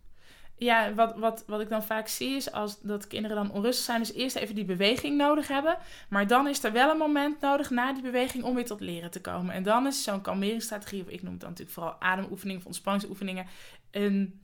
ja, 0.60 0.94
wat, 0.94 1.16
wat, 1.16 1.44
wat 1.46 1.60
ik 1.60 1.68
dan 1.68 1.82
vaak 1.82 2.08
zie 2.08 2.36
is 2.36 2.52
als 2.52 2.80
dat 2.80 3.06
kinderen 3.06 3.36
dan 3.36 3.52
onrustig 3.52 3.84
zijn, 3.84 3.98
dus 3.98 4.12
eerst 4.12 4.36
even 4.36 4.54
die 4.54 4.64
beweging 4.64 5.16
nodig 5.16 5.48
hebben. 5.48 5.78
Maar 6.08 6.26
dan 6.26 6.48
is 6.48 6.64
er 6.64 6.72
wel 6.72 6.90
een 6.90 6.96
moment 6.96 7.40
nodig 7.40 7.70
na 7.70 7.92
die 7.92 8.02
beweging 8.02 8.44
om 8.44 8.54
weer 8.54 8.64
tot 8.64 8.80
leren 8.80 9.10
te 9.10 9.20
komen. 9.20 9.54
En 9.54 9.62
dan 9.62 9.86
is 9.86 10.02
zo'n 10.02 10.20
kalmeringsstrategie, 10.20 11.02
of 11.02 11.08
ik 11.08 11.22
noem 11.22 11.32
het 11.32 11.40
dan 11.40 11.50
natuurlijk 11.50 11.76
vooral 11.78 12.00
ademoefeningen 12.00 12.60
of 12.60 12.66
ontspanningsoefeningen, 12.66 13.46
een, 13.90 14.40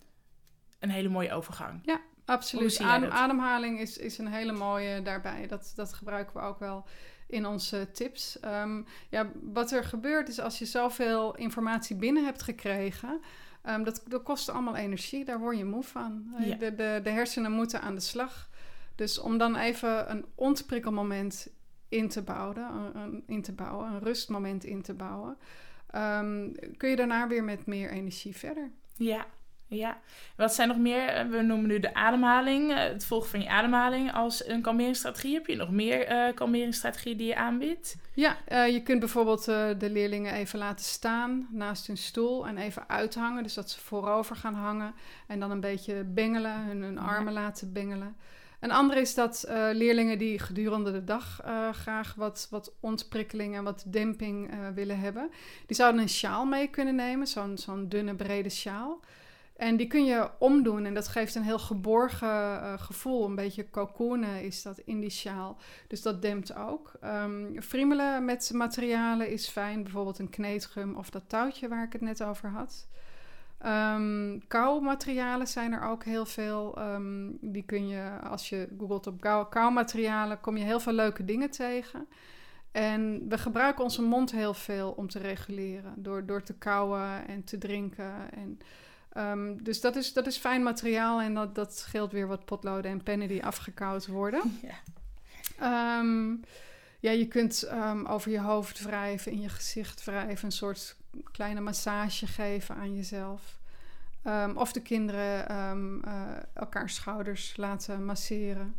een 0.79 0.91
hele 0.91 1.09
mooie 1.09 1.33
overgang. 1.33 1.81
Ja, 1.85 2.01
absoluut. 2.25 2.81
Adem, 2.81 3.11
ademhaling 3.11 3.81
is, 3.81 3.99
is 3.99 4.19
een 4.19 4.33
hele 4.33 4.53
mooie 4.53 5.03
daarbij. 5.03 5.47
Dat, 5.47 5.73
dat 5.77 5.93
gebruiken 5.93 6.41
we 6.41 6.47
ook 6.47 6.59
wel 6.59 6.85
in 7.29 7.47
onze 7.47 7.89
tips. 7.93 8.39
Um, 8.45 8.87
ja, 9.11 9.31
wat 9.43 9.73
er 9.73 9.85
gebeurt 9.85 10.29
is 10.29 10.41
als 10.41 10.59
je 10.59 10.65
zoveel 10.65 11.35
informatie 11.35 11.97
binnen 11.97 12.25
hebt 12.25 12.43
gekregen 12.43 13.21
Um, 13.69 13.85
dat, 13.85 14.03
dat 14.09 14.23
kost 14.23 14.49
allemaal 14.49 14.77
energie, 14.77 15.25
daar 15.25 15.39
word 15.39 15.59
je 15.59 15.65
moe 15.65 15.83
van. 15.83 16.35
Ja. 16.39 16.55
De, 16.57 16.75
de, 16.75 17.01
de 17.03 17.11
hersenen 17.11 17.53
moeten 17.53 17.81
aan 17.81 17.95
de 17.95 18.01
slag. 18.01 18.49
Dus 18.95 19.19
om 19.19 19.39
dan 19.39 19.57
even 19.57 20.11
een 20.11 20.25
ontprikkelmoment 20.35 21.49
in 21.89 22.09
te 22.09 22.23
bouwen, 22.23 22.57
een, 22.95 23.23
in 23.27 23.43
te 23.43 23.53
bouwen, 23.53 23.93
een 23.93 24.01
rustmoment 24.01 24.65
in 24.65 24.83
te 24.83 24.95
bouwen, 24.95 25.37
um, 25.95 26.55
kun 26.77 26.91
je 26.91 26.97
daarna 26.97 27.29
weer 27.29 27.45
met 27.45 27.67
meer 27.67 27.91
energie 27.91 28.37
verder. 28.37 28.71
Ja, 28.95 29.27
ja, 29.69 29.99
wat 30.37 30.55
zijn 30.55 30.69
nog 30.69 30.79
meer? 30.79 31.09
Eh, 31.09 31.27
we 31.27 31.43
noemen 31.43 31.67
nu 31.67 31.81
de 31.81 31.95
ademhaling, 31.95 32.73
eh, 32.73 32.79
het 32.79 33.07
volgen 33.07 33.31
van 33.31 33.41
je 33.41 33.49
ademhaling 33.49 34.13
als 34.13 34.47
een 34.49 34.63
kalmeringsstrategie. 34.63 35.35
Heb 35.35 35.47
je 35.47 35.57
nog 35.57 35.71
meer 35.71 36.11
uh, 36.11 36.35
kalmeringsstrategieën 36.35 37.17
die 37.17 37.27
je 37.27 37.37
aanbiedt? 37.37 37.97
Ja, 38.15 38.37
uh, 38.49 38.69
je 38.69 38.83
kunt 38.83 39.01
bijvoorbeeld 39.01 39.49
uh, 39.49 39.69
de 39.79 39.91
leerlingen 39.91 40.33
even 40.33 40.59
laten 40.59 40.85
staan 40.85 41.49
naast 41.51 41.87
hun 41.87 41.97
stoel 41.97 42.47
en 42.47 42.59
even 42.59 42.89
uithangen. 42.89 43.43
Dus 43.43 43.55
dat 43.55 43.71
ze 43.71 43.81
voorover 43.81 44.37
gaan 44.37 44.55
hangen 44.55 44.95
en 45.27 45.41
dan 45.41 45.51
een 45.51 45.61
beetje 45.61 46.05
bengelen, 46.05 46.65
hun, 46.67 46.83
hun 46.83 46.99
armen 46.99 47.33
ja. 47.33 47.41
laten 47.41 47.73
bengelen. 47.73 48.17
Een 48.61 48.71
andere 48.73 49.01
is 49.01 49.15
dat 49.15 49.45
leerlingen 49.73 50.19
die 50.19 50.39
gedurende 50.39 50.93
de 50.93 51.05
dag 51.05 51.41
graag 51.73 52.15
wat, 52.15 52.47
wat 52.51 52.73
ontprikkeling 52.81 53.55
en 53.55 53.65
wat 53.65 53.85
demping 53.87 54.51
willen 54.75 54.99
hebben, 54.99 55.31
die 55.67 55.77
zouden 55.77 56.01
een 56.01 56.09
sjaal 56.09 56.45
mee 56.45 56.69
kunnen 56.69 56.95
nemen, 56.95 57.27
zo'n 57.27 57.59
zo'n 57.59 57.89
dunne 57.89 58.15
brede 58.15 58.49
sjaal. 58.49 59.01
En 59.57 59.77
die 59.77 59.87
kun 59.87 60.05
je 60.05 60.31
omdoen 60.39 60.85
en 60.85 60.95
dat 60.95 61.09
geeft 61.09 61.35
een 61.35 61.43
heel 61.43 61.59
geborgen 61.59 62.29
uh, 62.29 62.73
gevoel. 62.77 63.25
Een 63.25 63.35
beetje 63.35 63.71
cocoonen 63.71 64.43
is 64.43 64.63
dat 64.63 64.79
in 64.79 65.01
die 65.01 65.11
sjaal. 65.11 65.59
Dus 65.89 66.03
dat 66.03 66.23
dempt 66.23 66.55
ook. 66.55 66.93
Um, 67.05 67.63
friemelen 67.63 68.25
met 68.25 68.51
materialen 68.55 69.31
is 69.31 69.49
fijn. 69.49 69.83
Bijvoorbeeld 69.83 70.19
een 70.19 70.31
kneedgum 70.31 70.97
of 70.97 71.11
dat 71.11 71.23
touwtje 71.27 71.69
waar 71.69 71.85
ik 71.85 71.93
het 71.93 72.01
net 72.01 72.23
over 72.23 72.51
had. 72.51 72.89
Um, 73.67 74.47
koumaterialen 74.47 75.47
zijn 75.47 75.73
er 75.73 75.83
ook 75.83 76.05
heel 76.05 76.27
veel. 76.27 76.79
Um, 76.79 77.39
die 77.41 77.63
kun 77.63 77.89
je, 77.89 78.19
als 78.29 78.49
je 78.49 78.69
googelt 78.79 79.07
op 79.07 79.21
kou, 79.21 79.49
koumaterialen, 79.49 80.41
kom 80.41 80.57
je 80.57 80.65
heel 80.65 80.81
veel 80.81 80.93
leuke 80.93 81.25
dingen 81.25 81.51
tegen. 81.51 82.09
En 82.73 83.29
we 83.29 83.39
gebruiken 83.39 83.85
onze 83.85 84.03
mond 84.03 84.31
heel 84.31 84.55
veel 84.55 84.91
om 84.91 85.09
te 85.09 85.19
reguleren. 85.19 85.95
Door, 85.97 86.27
door 86.27 86.43
te 86.43 86.59
kauwen 86.59 87.29
en 87.29 87.45
te 87.45 87.59
drinken 87.59 88.33
en... 88.33 88.59
Um, 89.17 89.63
dus 89.63 89.81
dat 89.81 89.97
is, 89.97 90.13
dat 90.13 90.27
is 90.27 90.37
fijn 90.37 90.63
materiaal 90.63 91.21
en 91.21 91.35
dat, 91.35 91.55
dat 91.55 91.77
scheelt 91.77 92.13
weer 92.13 92.27
wat 92.27 92.45
potloden 92.45 92.91
en 92.91 93.03
pennen 93.03 93.29
die 93.29 93.45
afgekoud 93.45 94.07
worden. 94.07 94.43
Ja, 95.59 95.99
um, 95.99 96.41
ja 97.01 97.11
je 97.11 97.27
kunt 97.29 97.69
um, 97.73 98.07
over 98.07 98.31
je 98.31 98.41
hoofd 98.41 98.81
wrijven, 98.81 99.33
in 99.33 99.41
je 99.41 99.49
gezicht 99.49 100.05
wrijven, 100.05 100.45
een 100.45 100.53
soort 100.53 100.97
kleine 101.33 101.61
massage 101.61 102.27
geven 102.27 102.75
aan 102.75 102.97
jezelf. 102.97 103.59
of 104.55 104.73
de 104.73 104.83
kinderen 104.83 105.51
uh, 106.05 106.23
elkaar 106.55 106.91
schouders 106.91 107.57
laten 107.57 108.05
masseren. 108.05 108.77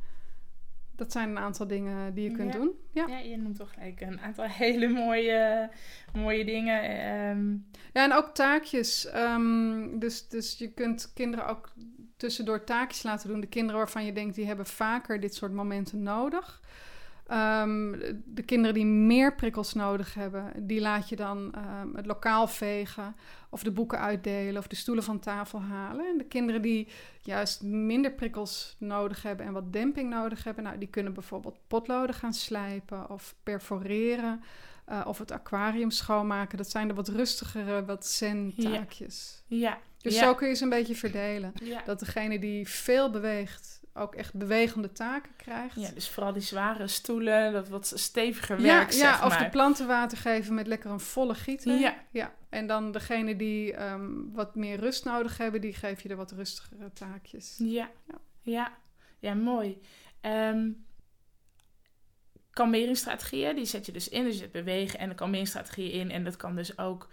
Dat 0.97 1.11
zijn 1.11 1.29
een 1.29 1.37
aantal 1.37 1.67
dingen 1.67 2.13
die 2.13 2.29
je 2.29 2.35
kunt 2.35 2.53
ja. 2.53 2.59
doen. 2.59 2.71
Ja. 2.91 3.07
ja, 3.07 3.17
je 3.17 3.37
noemt 3.37 3.57
toch 3.57 3.73
gelijk 3.73 4.01
een 4.01 4.19
aantal 4.19 4.45
hele 4.63 4.87
mooie, 4.87 5.69
mooie 6.13 6.45
dingen. 6.45 7.09
Um. 7.29 7.65
Ja, 7.93 8.03
en 8.03 8.13
ook 8.13 8.33
taakjes. 8.33 9.07
Um, 9.15 9.99
dus, 9.99 10.27
dus 10.27 10.57
je 10.57 10.73
kunt 10.73 11.11
kinderen 11.13 11.47
ook 11.47 11.73
tussendoor 12.17 12.63
taakjes 12.63 13.03
laten 13.03 13.29
doen. 13.29 13.39
De 13.39 13.47
kinderen 13.47 13.77
waarvan 13.77 14.05
je 14.05 14.13
denkt, 14.13 14.35
die 14.35 14.45
hebben 14.45 14.65
vaker 14.65 15.19
dit 15.19 15.35
soort 15.35 15.51
momenten 15.51 16.03
nodig. 16.03 16.61
Um, 17.31 17.99
de 18.25 18.41
kinderen 18.45 18.73
die 18.73 18.85
meer 18.85 19.35
prikkels 19.35 19.73
nodig 19.73 20.13
hebben, 20.13 20.51
die 20.67 20.81
laat 20.81 21.09
je 21.09 21.15
dan 21.15 21.37
um, 21.37 21.95
het 21.95 22.05
lokaal 22.05 22.47
vegen 22.47 23.15
of 23.49 23.63
de 23.63 23.71
boeken 23.71 23.99
uitdelen 23.99 24.57
of 24.57 24.67
de 24.67 24.75
stoelen 24.75 25.03
van 25.03 25.19
tafel 25.19 25.61
halen. 25.61 26.05
En 26.05 26.17
de 26.17 26.23
kinderen 26.23 26.61
die 26.61 26.87
juist 27.21 27.61
minder 27.63 28.11
prikkels 28.11 28.75
nodig 28.79 29.23
hebben 29.23 29.45
en 29.45 29.53
wat 29.53 29.73
demping 29.73 30.09
nodig 30.09 30.43
hebben, 30.43 30.63
nou, 30.63 30.77
die 30.77 30.87
kunnen 30.87 31.13
bijvoorbeeld 31.13 31.59
potloden 31.67 32.15
gaan 32.15 32.33
slijpen 32.33 33.09
of 33.09 33.35
perforeren 33.43 34.41
uh, 34.89 35.01
of 35.07 35.17
het 35.17 35.31
aquarium 35.31 35.91
schoonmaken. 35.91 36.57
Dat 36.57 36.69
zijn 36.69 36.87
de 36.87 36.93
wat 36.93 37.07
rustigere, 37.07 37.85
wat 37.85 38.05
zen-taakjes. 38.05 39.43
Ja. 39.47 39.57
ja. 39.57 39.79
Dus 39.97 40.15
ja. 40.15 40.23
zo 40.23 40.35
kun 40.35 40.47
je 40.47 40.53
ze 40.53 40.63
een 40.63 40.69
beetje 40.69 40.95
verdelen. 40.95 41.53
Ja. 41.63 41.81
Dat 41.85 41.99
degene 41.99 42.39
die 42.39 42.67
veel 42.67 43.11
beweegt, 43.11 43.76
ook 43.97 44.15
echt 44.15 44.33
bewegende 44.33 44.91
taken 44.91 45.35
krijgt. 45.35 45.75
Ja, 45.75 45.89
dus 45.91 46.09
vooral 46.09 46.33
die 46.33 46.41
zware 46.41 46.87
stoelen, 46.87 47.53
dat 47.53 47.69
wat 47.69 47.91
steviger 47.95 48.61
werk, 48.61 48.91
ja, 48.91 49.17
ja, 49.19 49.25
of 49.25 49.37
de 49.37 49.49
planten 49.49 49.87
water 49.87 50.17
geven 50.17 50.53
met 50.53 50.67
lekker 50.67 50.91
een 50.91 50.99
volle 50.99 51.35
gieter. 51.35 51.79
Ja. 51.79 51.95
ja. 52.11 52.33
En 52.49 52.67
dan 52.67 52.91
degene 52.91 53.35
die 53.35 53.83
um, 53.83 54.31
wat 54.33 54.55
meer 54.55 54.79
rust 54.79 55.05
nodig 55.05 55.37
hebben, 55.37 55.61
die 55.61 55.73
geef 55.73 56.01
je 56.01 56.09
er 56.09 56.15
wat 56.15 56.31
rustigere 56.31 56.93
taakjes. 56.93 57.55
Ja, 57.57 57.89
ja, 58.07 58.19
ja, 58.41 58.77
ja 59.19 59.33
mooi. 59.33 59.81
Um, 60.21 60.85
kalmeringsstrategieën, 62.51 63.55
die 63.55 63.65
zet 63.65 63.85
je 63.85 63.91
dus 63.91 64.09
in. 64.09 64.23
Dus 64.23 64.33
je 64.33 64.39
zet 64.39 64.51
bewegen 64.51 64.99
en 64.99 65.09
de 65.09 65.15
kalmeringsstrategieën 65.15 65.91
in. 65.91 66.11
En 66.11 66.23
dat 66.23 66.35
kan 66.35 66.55
dus 66.55 66.77
ook 66.77 67.07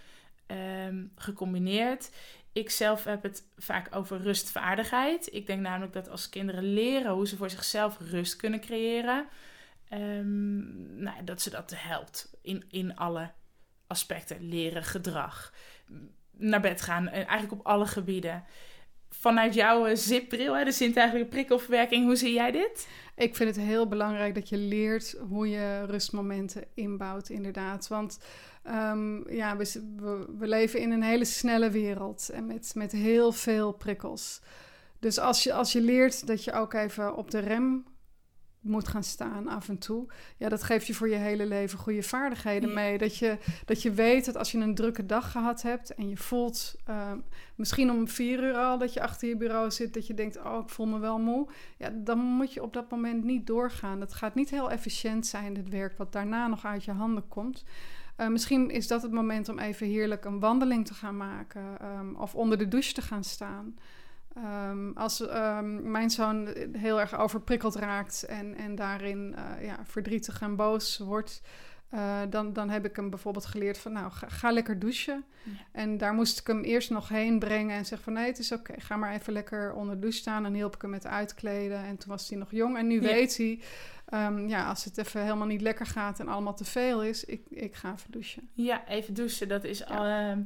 um, 0.47 1.12
gecombineerd. 1.16 2.11
Ik 2.54 2.70
zelf 2.70 3.04
heb 3.04 3.22
het 3.22 3.42
vaak 3.56 3.96
over 3.96 4.20
rustvaardigheid. 4.20 5.28
Ik 5.32 5.46
denk 5.46 5.60
namelijk 5.60 5.92
dat 5.92 6.08
als 6.08 6.28
kinderen 6.28 6.72
leren 6.72 7.12
hoe 7.12 7.26
ze 7.26 7.36
voor 7.36 7.50
zichzelf 7.50 7.98
rust 7.98 8.36
kunnen 8.36 8.60
creëren, 8.60 9.26
um, 9.92 11.02
nou, 11.02 11.24
dat 11.24 11.42
ze 11.42 11.50
dat 11.50 11.72
helpt 11.76 12.36
in, 12.42 12.64
in 12.70 12.96
alle 12.96 13.30
aspecten. 13.86 14.48
Leren, 14.48 14.84
gedrag, 14.84 15.52
naar 16.30 16.60
bed 16.60 16.82
gaan, 16.82 17.08
eigenlijk 17.08 17.52
op 17.52 17.66
alle 17.66 17.86
gebieden. 17.86 18.44
Vanuit 19.20 19.55
jouw 19.55 19.94
zipbril, 19.94 20.64
de 20.64 20.72
zintuigelijke 20.72 21.29
prikkelverwerking, 21.29 22.05
hoe 22.05 22.16
zie 22.16 22.33
jij 22.33 22.50
dit? 22.50 22.88
Ik 23.16 23.37
vind 23.37 23.57
het 23.57 23.64
heel 23.64 23.88
belangrijk 23.88 24.35
dat 24.35 24.48
je 24.48 24.57
leert 24.57 25.16
hoe 25.29 25.50
je 25.50 25.85
rustmomenten 25.85 26.64
inbouwt, 26.74 27.29
inderdaad. 27.29 27.88
Want 27.88 28.18
um, 28.66 29.31
ja, 29.31 29.57
we, 29.57 29.94
we, 29.96 30.27
we, 30.38 30.46
leven 30.46 30.81
in 30.81 30.90
een 30.90 31.03
hele 31.03 31.24
snelle 31.24 31.70
wereld 31.70 32.29
en 32.33 32.46
met, 32.46 32.72
met 32.74 32.92
heel 32.92 33.33
veel 33.33 33.72
prikkels. 33.72 34.40
Dus 34.98 35.18
als 35.18 35.42
je, 35.42 35.53
als 35.53 35.72
je 35.72 35.81
leert 35.81 36.27
dat 36.27 36.44
je 36.44 36.53
ook 36.53 36.72
even 36.72 37.16
op 37.16 37.31
de 37.31 37.38
rem 37.38 37.85
moet 38.64 38.88
gaan 38.88 39.03
staan 39.03 39.48
af 39.48 39.68
en 39.68 39.79
toe. 39.79 40.07
Ja, 40.37 40.48
dat 40.48 40.62
geeft 40.62 40.87
je 40.87 40.94
voor 40.94 41.09
je 41.09 41.14
hele 41.14 41.46
leven 41.46 41.79
goede 41.79 42.03
vaardigheden 42.03 42.74
mee. 42.74 42.98
Dat 42.98 43.16
je, 43.16 43.38
dat 43.64 43.83
je 43.83 43.92
weet 43.92 44.24
dat 44.24 44.37
als 44.37 44.53
je 44.53 44.59
een 44.59 44.74
drukke 44.74 45.07
dag 45.07 45.31
gehad 45.31 45.62
hebt 45.62 45.94
en 45.94 46.09
je 46.09 46.16
voelt 46.16 46.74
ehm, 46.85 47.18
misschien 47.55 47.90
om 47.90 48.09
vier 48.09 48.42
uur 48.42 48.55
al 48.55 48.79
dat 48.79 48.92
je 48.92 49.03
achter 49.03 49.29
je 49.29 49.37
bureau 49.37 49.70
zit, 49.70 49.94
dat 49.94 50.07
je 50.07 50.14
denkt, 50.14 50.37
oh, 50.37 50.61
ik 50.62 50.68
voel 50.68 50.87
me 50.87 50.98
wel 50.98 51.18
moe. 51.18 51.48
Ja, 51.77 51.90
dan 51.94 52.18
moet 52.18 52.53
je 52.53 52.62
op 52.62 52.72
dat 52.72 52.90
moment 52.90 53.24
niet 53.24 53.46
doorgaan. 53.46 54.00
Het 54.00 54.14
gaat 54.14 54.35
niet 54.35 54.50
heel 54.50 54.70
efficiënt 54.70 55.27
zijn, 55.27 55.57
het 55.57 55.68
werk 55.68 55.96
wat 55.96 56.12
daarna 56.12 56.46
nog 56.46 56.64
uit 56.64 56.85
je 56.85 56.92
handen 56.92 57.29
komt. 57.29 57.64
Uh, 58.20 58.29
misschien 58.29 58.70
is 58.70 58.87
dat 58.87 59.03
het 59.03 59.12
moment 59.12 59.48
om 59.48 59.59
even 59.59 59.87
heerlijk 59.87 60.24
een 60.24 60.40
wandeling 60.40 60.87
te 60.87 60.94
gaan 60.94 61.16
maken 61.16 61.62
um, 61.98 62.16
of 62.16 62.35
onder 62.35 62.59
de 62.59 62.68
douche 62.68 62.92
te 62.92 63.03
gaan 63.03 63.24
staan. 63.24 63.74
Um, 64.37 64.92
als 64.97 65.20
um, 65.20 65.90
mijn 65.90 66.11
zoon 66.11 66.55
heel 66.73 67.01
erg 67.01 67.18
overprikkeld 67.18 67.75
raakt 67.75 68.23
en, 68.23 68.55
en 68.55 68.75
daarin 68.75 69.35
uh, 69.38 69.64
ja, 69.64 69.79
verdrietig 69.85 70.40
en 70.40 70.57
boos 70.57 70.99
wordt, 70.99 71.42
uh, 71.94 72.20
dan, 72.31 72.53
dan 72.53 72.70
heb 72.70 72.85
ik 72.85 72.97
hem 72.97 73.11
bijvoorbeeld 73.11 73.47
geleerd 73.47 73.79
van 73.79 73.92
nou, 73.92 74.11
ga, 74.11 74.29
ga 74.29 74.51
lekker 74.51 74.79
douchen. 74.79 75.25
Ja. 75.42 75.51
En 75.73 75.99
daar 75.99 76.14
moest 76.14 76.38
ik 76.38 76.47
hem 76.47 76.62
eerst 76.62 76.90
nog 76.90 77.09
heen 77.09 77.38
brengen 77.38 77.77
en 77.77 77.85
zeggen 77.85 78.05
van 78.05 78.12
nee, 78.12 78.27
het 78.27 78.38
is 78.38 78.53
oké, 78.53 78.70
okay, 78.70 78.85
ga 78.85 78.97
maar 78.97 79.12
even 79.12 79.33
lekker 79.33 79.73
onder 79.73 79.94
de 79.94 80.01
douche 80.01 80.18
staan. 80.18 80.44
En 80.44 80.55
hielp 80.55 80.75
ik 80.75 80.83
hem 80.83 80.90
met 80.90 81.07
uitkleden 81.07 81.85
en 81.85 81.97
toen 81.97 82.11
was 82.11 82.29
hij 82.29 82.38
nog 82.38 82.51
jong. 82.51 82.77
En 82.77 82.87
nu 82.87 82.94
ja. 82.94 83.09
weet 83.09 83.37
hij, 83.37 83.61
um, 84.27 84.49
ja, 84.49 84.68
als 84.68 84.85
het 84.85 84.99
even 84.99 85.23
helemaal 85.23 85.47
niet 85.47 85.61
lekker 85.61 85.87
gaat 85.87 86.20
en 86.20 86.29
allemaal 86.29 86.55
te 86.55 86.64
veel 86.64 87.03
is, 87.03 87.25
ik, 87.25 87.42
ik 87.49 87.75
ga 87.75 87.92
even 87.92 88.11
douchen. 88.11 88.49
Ja, 88.53 88.88
even 88.88 89.14
douchen, 89.14 89.49
dat 89.49 89.64
is 89.64 89.87
al 89.87 90.37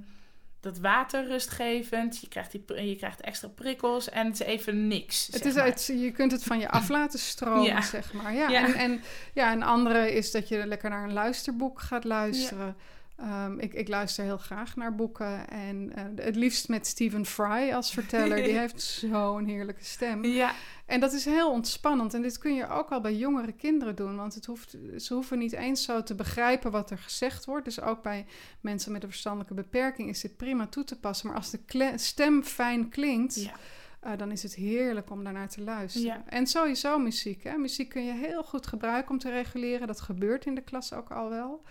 dat 0.60 0.78
water 0.78 1.26
rustgevend. 1.26 2.20
Je 2.20 2.28
krijgt, 2.28 2.50
die, 2.50 2.88
je 2.88 2.96
krijgt 2.96 3.20
extra 3.20 3.48
prikkels 3.48 4.08
en 4.08 4.26
het 4.26 4.40
is 4.40 4.46
even 4.46 4.88
niks. 4.88 5.28
Het 5.30 5.44
is 5.44 5.56
uit, 5.56 5.86
je 5.86 6.10
kunt 6.10 6.32
het 6.32 6.42
van 6.42 6.58
je 6.58 6.68
af 6.68 6.88
laten 6.98 7.18
stromen, 7.18 7.62
ja. 7.62 7.82
zeg 7.82 8.12
maar. 8.12 8.34
Ja, 8.34 8.48
ja. 8.48 8.66
En, 8.66 8.74
en, 8.74 9.02
ja, 9.34 9.52
een 9.52 9.62
andere 9.62 10.12
is 10.12 10.30
dat 10.30 10.48
je 10.48 10.66
lekker 10.66 10.90
naar 10.90 11.04
een 11.04 11.12
luisterboek 11.12 11.80
gaat 11.80 12.04
luisteren. 12.04 12.66
Ja. 12.66 12.74
Um, 13.20 13.58
ik, 13.58 13.74
ik, 13.74 13.88
luister 13.88 14.24
heel 14.24 14.38
graag 14.38 14.76
naar 14.76 14.94
boeken. 14.94 15.48
En 15.48 15.92
uh, 15.96 16.24
het 16.24 16.36
liefst 16.36 16.68
met 16.68 16.86
Stephen 16.86 17.26
Fry 17.26 17.72
als 17.72 17.90
verteller. 17.90 18.42
Die 18.42 18.58
heeft 18.64 18.80
zo'n 18.80 19.44
heerlijke 19.44 19.84
stem. 19.84 20.24
Ja. 20.24 20.54
En 20.86 21.00
dat 21.00 21.12
is 21.12 21.24
heel 21.24 21.50
ontspannend. 21.50 22.14
En 22.14 22.22
dit 22.22 22.38
kun 22.38 22.54
je 22.54 22.68
ook 22.68 22.90
al 22.90 23.00
bij 23.00 23.14
jongere 23.14 23.52
kinderen 23.52 23.94
doen. 23.94 24.16
Want 24.16 24.34
het 24.34 24.46
hoeft, 24.46 24.76
ze 24.96 25.14
hoeven 25.14 25.38
niet 25.38 25.52
eens 25.52 25.82
zo 25.82 26.02
te 26.02 26.14
begrijpen 26.14 26.70
wat 26.70 26.90
er 26.90 26.98
gezegd 26.98 27.44
wordt. 27.44 27.64
Dus 27.64 27.80
ook 27.80 28.02
bij 28.02 28.26
mensen 28.60 28.92
met 28.92 29.02
een 29.02 29.08
verstandelijke 29.08 29.54
beperking 29.54 30.08
is 30.08 30.20
dit 30.20 30.36
prima 30.36 30.66
toe 30.66 30.84
te 30.84 30.98
passen. 30.98 31.26
Maar 31.26 31.36
als 31.36 31.50
de 31.50 31.92
stem 31.96 32.42
fijn 32.42 32.88
klinkt. 32.88 33.42
Ja. 33.42 33.52
Uh, 34.06 34.12
dan 34.16 34.30
is 34.30 34.42
het 34.42 34.54
heerlijk 34.54 35.10
om 35.10 35.24
daarnaar 35.24 35.48
te 35.48 35.62
luisteren. 35.62 36.06
Ja. 36.06 36.22
En 36.26 36.46
sowieso 36.46 36.98
muziek. 36.98 37.44
Hè? 37.44 37.56
Muziek 37.56 37.88
kun 37.88 38.04
je 38.04 38.12
heel 38.12 38.42
goed 38.42 38.66
gebruiken 38.66 39.10
om 39.10 39.18
te 39.18 39.30
reguleren. 39.30 39.86
Dat 39.86 40.00
gebeurt 40.00 40.44
in 40.44 40.54
de 40.54 40.60
klas 40.60 40.92
ook 40.92 41.10
al 41.10 41.30
wel. 41.30 41.62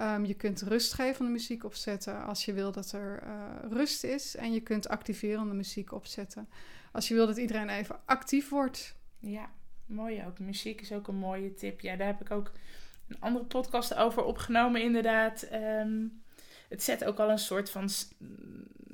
Um, 0.00 0.24
je 0.24 0.34
kunt 0.34 0.62
rustgevende 0.62 1.30
muziek 1.30 1.64
opzetten 1.64 2.24
als 2.24 2.44
je 2.44 2.52
wil 2.52 2.72
dat 2.72 2.92
er 2.92 3.22
uh, 3.26 3.70
rust 3.70 4.04
is. 4.04 4.36
En 4.36 4.52
je 4.52 4.60
kunt 4.60 4.88
activerende 4.88 5.54
muziek 5.54 5.92
opzetten 5.92 6.48
als 6.92 7.08
je 7.08 7.14
wil 7.14 7.26
dat 7.26 7.36
iedereen 7.36 7.68
even 7.68 7.96
actief 8.04 8.48
wordt. 8.48 8.94
Ja, 9.18 9.50
mooi 9.86 10.24
ook. 10.26 10.38
Muziek 10.38 10.80
is 10.80 10.92
ook 10.92 11.08
een 11.08 11.16
mooie 11.16 11.54
tip. 11.54 11.80
Ja, 11.80 11.96
daar 11.96 12.06
heb 12.06 12.20
ik 12.20 12.30
ook 12.30 12.52
een 13.08 13.20
andere 13.20 13.44
podcast 13.44 13.94
over 13.94 14.24
opgenomen, 14.24 14.82
inderdaad. 14.82 15.48
Um, 15.52 16.22
het 16.68 16.82
zet 16.82 17.04
ook 17.04 17.18
al 17.18 17.30
een 17.30 17.38
soort 17.38 17.70
van 17.70 17.88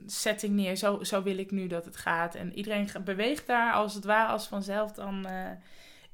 setting 0.07 0.55
neer. 0.55 0.77
Zo, 0.77 1.03
zo 1.03 1.23
wil 1.23 1.39
ik 1.39 1.51
nu 1.51 1.67
dat 1.67 1.85
het 1.85 1.97
gaat. 1.97 2.35
En 2.35 2.53
iedereen 2.53 2.89
beweegt 3.05 3.47
daar 3.47 3.73
als 3.73 3.95
het 3.95 4.05
ware 4.05 4.33
als 4.33 4.47
vanzelf 4.47 4.93
dan 4.93 5.27
uh, 5.27 5.51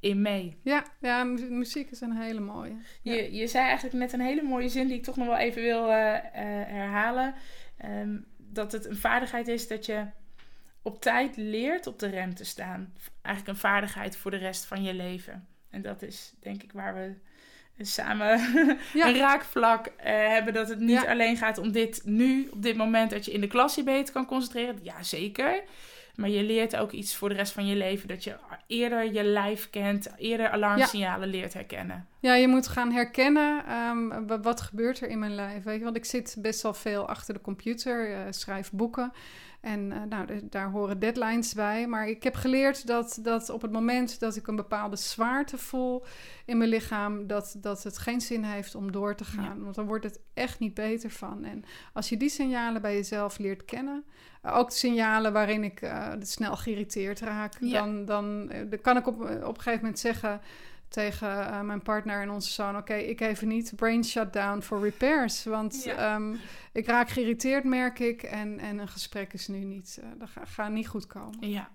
in 0.04 0.22
mee. 0.22 0.56
Ja, 0.62 0.84
ja, 1.00 1.24
muziek 1.24 1.90
is 1.90 2.00
een 2.00 2.16
hele 2.16 2.40
mooie. 2.40 2.76
Ja. 3.02 3.12
Je, 3.12 3.34
je 3.34 3.46
zei 3.46 3.64
eigenlijk 3.64 3.96
net 3.96 4.12
een 4.12 4.20
hele 4.20 4.42
mooie 4.42 4.68
zin 4.68 4.86
die 4.86 4.96
ik 4.96 5.02
toch 5.02 5.16
nog 5.16 5.26
wel 5.26 5.36
even 5.36 5.62
wil 5.62 5.88
uh, 5.88 5.96
uh, 5.96 6.20
herhalen. 6.32 7.34
Um, 7.84 8.26
dat 8.36 8.72
het 8.72 8.86
een 8.86 8.96
vaardigheid 8.96 9.48
is 9.48 9.68
dat 9.68 9.86
je 9.86 10.06
op 10.82 11.00
tijd 11.00 11.36
leert 11.36 11.86
op 11.86 11.98
de 11.98 12.06
rem 12.06 12.34
te 12.34 12.44
staan. 12.44 12.92
Eigenlijk 13.22 13.56
een 13.56 13.68
vaardigheid 13.68 14.16
voor 14.16 14.30
de 14.30 14.36
rest 14.36 14.64
van 14.64 14.82
je 14.82 14.94
leven. 14.94 15.46
En 15.70 15.82
dat 15.82 16.02
is 16.02 16.34
denk 16.40 16.62
ik 16.62 16.72
waar 16.72 16.94
we 16.94 17.14
samen 17.84 18.28
ja. 18.94 19.08
een 19.08 19.16
raakvlak 19.16 19.86
uh, 19.86 19.94
hebben. 20.04 20.54
Dat 20.54 20.68
het 20.68 20.80
niet 20.80 21.02
ja. 21.02 21.10
alleen 21.10 21.36
gaat 21.36 21.58
om 21.58 21.72
dit 21.72 22.00
nu, 22.04 22.48
op 22.52 22.62
dit 22.62 22.76
moment, 22.76 23.10
dat 23.10 23.24
je 23.24 23.32
in 23.32 23.40
de 23.40 23.46
klas 23.46 23.74
je 23.74 23.82
beter 23.82 24.14
kan 24.14 24.26
concentreren. 24.26 24.78
Ja, 24.82 25.02
zeker. 25.02 25.62
Maar 26.14 26.28
je 26.28 26.42
leert 26.42 26.76
ook 26.76 26.92
iets 26.92 27.16
voor 27.16 27.28
de 27.28 27.34
rest 27.34 27.52
van 27.52 27.66
je 27.66 27.76
leven. 27.76 28.08
Dat 28.08 28.24
je 28.24 28.36
eerder 28.66 29.12
je 29.12 29.24
lijf 29.24 29.70
kent, 29.70 30.08
eerder 30.16 30.50
alarmsignalen 30.50 31.28
leert 31.28 31.54
herkennen. 31.54 32.08
Ja, 32.20 32.34
je 32.34 32.48
moet 32.48 32.68
gaan 32.68 32.92
herkennen 32.92 33.72
um, 33.72 34.26
wat 34.42 34.60
gebeurt 34.60 35.00
er 35.00 35.08
in 35.08 35.18
mijn 35.18 35.34
lijf. 35.34 35.62
Weet 35.62 35.78
je? 35.78 35.84
Want 35.84 35.96
ik 35.96 36.04
zit 36.04 36.36
best 36.38 36.62
wel 36.62 36.74
veel 36.74 37.08
achter 37.08 37.34
de 37.34 37.40
computer, 37.40 38.10
uh, 38.10 38.18
schrijf 38.30 38.70
boeken. 38.70 39.12
En 39.64 39.90
uh, 39.90 40.02
nou, 40.08 40.48
daar 40.50 40.70
horen 40.70 40.98
deadlines 40.98 41.54
bij. 41.54 41.86
Maar 41.86 42.08
ik 42.08 42.22
heb 42.22 42.34
geleerd 42.34 42.86
dat, 42.86 43.18
dat 43.22 43.50
op 43.50 43.62
het 43.62 43.72
moment 43.72 44.20
dat 44.20 44.36
ik 44.36 44.46
een 44.46 44.56
bepaalde 44.56 44.96
zwaarte 44.96 45.58
voel 45.58 46.04
in 46.44 46.58
mijn 46.58 46.70
lichaam, 46.70 47.26
dat, 47.26 47.56
dat 47.58 47.82
het 47.82 47.98
geen 47.98 48.20
zin 48.20 48.42
heeft 48.42 48.74
om 48.74 48.92
door 48.92 49.14
te 49.14 49.24
gaan. 49.24 49.56
Ja. 49.56 49.62
Want 49.62 49.74
dan 49.74 49.86
wordt 49.86 50.04
het 50.04 50.20
echt 50.34 50.58
niet 50.58 50.74
beter 50.74 51.10
van. 51.10 51.44
En 51.44 51.64
als 51.92 52.08
je 52.08 52.16
die 52.16 52.28
signalen 52.28 52.82
bij 52.82 52.94
jezelf 52.94 53.38
leert 53.38 53.64
kennen, 53.64 54.04
uh, 54.44 54.56
ook 54.56 54.68
de 54.68 54.76
signalen 54.76 55.32
waarin 55.32 55.64
ik 55.64 55.82
uh, 55.82 56.12
snel 56.20 56.56
geïrriteerd 56.56 57.20
raak, 57.20 57.56
ja. 57.60 57.80
dan, 57.80 58.04
dan, 58.04 58.48
dan 58.48 58.80
kan 58.80 58.96
ik 58.96 59.06
op, 59.06 59.20
op 59.20 59.28
een 59.28 59.62
gegeven 59.62 59.80
moment 59.80 59.98
zeggen 59.98 60.40
tegen 60.94 61.28
uh, 61.28 61.60
mijn 61.60 61.82
partner 61.82 62.22
en 62.22 62.30
onze 62.30 62.50
zoon: 62.52 62.68
Oké, 62.68 62.78
okay, 62.78 63.02
ik 63.02 63.20
even 63.20 63.48
niet 63.48 63.72
brain 63.76 64.04
shutdown 64.04 64.60
voor 64.60 64.82
repairs. 64.82 65.44
Want 65.44 65.84
ja. 65.84 66.14
um, 66.14 66.40
ik 66.72 66.86
raak 66.86 67.08
geïrriteerd, 67.08 67.64
merk 67.64 67.98
ik. 67.98 68.22
En, 68.22 68.58
en 68.58 68.78
een 68.78 68.88
gesprek 68.88 69.32
is 69.32 69.48
nu 69.48 69.58
niet, 69.58 69.98
uh, 70.00 70.06
dat 70.18 70.28
gaat 70.28 70.48
ga 70.48 70.68
niet 70.68 70.88
goed 70.88 71.06
komen. 71.06 71.50
Ja. 71.50 71.70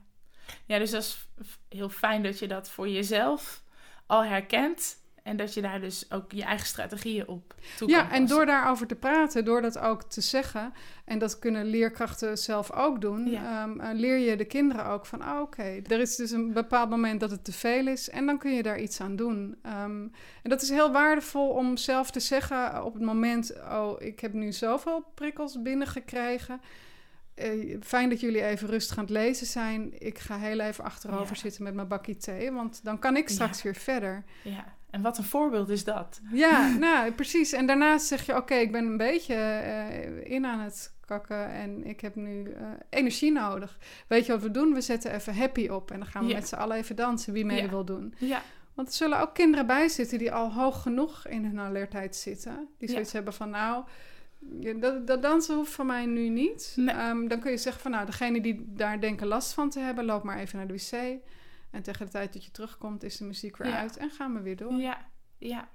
ja, 0.66 0.78
dus 0.78 0.92
dat 0.92 1.04
is 1.04 1.28
heel 1.70 1.90
fijn 1.90 2.24
dat 2.24 2.40
je 2.40 2.48
dat 2.48 2.70
voor 2.70 2.90
jezelf 2.90 3.64
al 4.06 4.24
herkent. 4.24 4.98
En 5.30 5.38
dat 5.38 5.54
je 5.54 5.62
daar 5.62 5.82
dus 5.82 6.12
ook 6.12 6.32
je 6.32 6.44
eigen 6.44 6.68
strategieën 6.68 7.28
op 7.28 7.56
toe 7.78 7.90
Ja, 7.90 8.12
en 8.12 8.28
door 8.28 8.46
daarover 8.46 8.88
te 8.88 8.96
praten, 8.96 9.46
door 9.46 9.62
dat 9.62 9.78
ook 9.78 10.04
te 10.04 10.22
zeggen... 10.22 10.74
en 11.06 11.20
dat 11.20 11.40
kunnen 11.40 11.66
leerkrachten 11.66 12.38
zelf 12.38 12.72
ook 12.72 13.02
doen... 13.02 13.30
Ja. 13.30 13.64
Um, 13.64 13.80
uh, 13.82 13.90
leer 13.94 14.18
je 14.18 14.36
de 14.36 14.46
kinderen 14.46 14.86
ook 14.86 15.06
van... 15.06 15.22
Oh, 15.22 15.30
oké, 15.30 15.42
okay, 15.42 15.84
er 15.88 16.00
is 16.00 16.16
dus 16.16 16.32
een 16.32 16.54
bepaald 16.54 16.90
moment 16.90 17.20
dat 17.20 17.32
het 17.32 17.44
te 17.44 17.52
veel 17.52 17.88
is... 17.88 18.10
en 18.10 18.26
dan 18.26 18.38
kun 18.38 18.52
je 18.52 18.64
daar 18.64 18.80
iets 18.80 19.02
aan 19.02 19.16
doen. 19.16 19.58
Um, 19.66 20.12
en 20.44 20.50
dat 20.50 20.62
is 20.62 20.70
heel 20.70 20.92
waardevol 20.92 21.50
om 21.50 21.78
zelf 21.78 22.12
te 22.12 22.20
zeggen 22.20 22.86
op 22.86 22.94
het 22.94 23.04
moment... 23.04 23.54
oh, 23.72 24.02
ik 24.02 24.20
heb 24.20 24.34
nu 24.34 24.52
zoveel 24.52 25.04
prikkels 25.16 25.62
binnengekregen... 25.62 26.62
Uh, 27.36 27.78
fijn 27.82 28.10
dat 28.10 28.20
jullie 28.20 28.44
even 28.44 28.68
rustig 28.68 28.98
aan 28.98 29.04
het 29.04 29.14
lezen 29.14 29.48
zijn. 29.48 29.94
Ik 29.98 30.20
ga 30.20 30.38
heel 30.38 30.60
even 30.60 30.84
achterover 30.84 31.36
ja. 31.36 31.42
zitten 31.42 31.64
met 31.64 31.74
mijn 31.74 31.88
bakje 31.88 32.18
thee, 32.18 32.52
want 32.52 32.84
dan 32.84 33.00
kan 33.00 33.18
ik 33.18 33.30
straks 33.30 33.58
ja. 33.58 33.64
weer 33.64 33.76
verder. 33.76 34.24
Ja. 34.44 34.78
En 34.90 35.02
wat 35.02 35.18
een 35.18 35.24
voorbeeld 35.24 35.70
is 35.70 35.84
dat. 35.84 36.22
Ja, 36.32 36.68
nou 36.78 37.12
precies. 37.12 37.52
En 37.52 37.66
daarnaast 37.66 38.06
zeg 38.06 38.26
je: 38.26 38.36
Oké, 38.36 38.56
ik 38.56 38.72
ben 38.72 38.86
een 38.86 38.98
beetje 38.98 39.36
uh, 39.36 40.32
in 40.32 40.46
aan 40.46 40.60
het 40.60 40.94
kakken 41.06 41.50
en 41.50 41.86
ik 41.86 42.02
heb 42.02 42.16
nu 42.16 42.44
uh, 42.44 42.56
energie 42.90 43.32
nodig. 43.32 43.78
Weet 44.08 44.26
je 44.26 44.32
wat 44.32 44.42
we 44.42 44.52
doen? 44.52 44.74
We 44.74 44.82
zetten 44.82 45.14
even 45.14 45.36
happy 45.36 45.68
op 45.68 45.92
en 45.92 46.00
dan 46.00 46.08
gaan 46.08 46.24
we 46.24 46.30
ja. 46.30 46.36
met 46.36 46.48
z'n 46.48 46.56
allen 46.56 46.78
even 46.78 46.96
dansen 46.96 47.34
wie 47.34 47.46
mee 47.46 47.62
ja. 47.62 47.70
wil 47.70 47.86
doen. 47.86 48.14
Ja. 48.18 48.42
Want 48.74 48.88
er 48.88 48.94
zullen 48.94 49.20
ook 49.20 49.34
kinderen 49.34 49.68
bij 49.68 49.88
zitten 49.88 50.18
die 50.18 50.32
al 50.32 50.54
hoog 50.54 50.82
genoeg 50.82 51.28
in 51.28 51.46
hun 51.46 51.60
alertheid 51.60 52.16
zitten. 52.16 52.68
Die 52.78 52.90
zoiets 52.90 53.12
hebben 53.12 53.34
van: 53.34 53.50
Nou. 53.50 53.84
Dat, 54.80 55.08
dat, 55.08 55.22
dansen 55.22 55.56
hoeft 55.56 55.72
van 55.72 55.86
mij 55.86 56.06
nu 56.06 56.30
niet. 56.30 56.74
Nee. 56.76 56.96
Um, 56.96 57.28
dan 57.28 57.40
kun 57.40 57.52
je 57.52 57.58
zeggen 57.58 57.82
van 57.82 57.92
nou, 57.92 58.06
degene 58.06 58.42
die 58.42 58.66
daar 58.68 59.00
denken 59.00 59.28
last 59.28 59.54
van 59.54 59.70
te 59.70 59.80
hebben, 59.80 60.06
loop 60.06 60.24
maar 60.24 60.38
even 60.38 60.58
naar 60.58 60.68
de 60.68 60.74
wc. 60.74 61.20
En 61.72 61.82
tegen 61.82 62.06
de 62.06 62.12
tijd 62.12 62.34
dat 62.34 62.46
je 62.46 62.52
terugkomt, 62.52 63.04
is 63.04 63.18
de 63.18 63.26
muziek 63.26 63.58
weer 63.58 63.68
ja. 63.68 63.78
uit 63.78 63.98
en 63.98 64.10
gaan 64.10 64.34
we 64.34 64.42
weer 64.42 64.56
door. 64.56 64.74
Ja, 64.74 65.06
ja. 65.38 65.70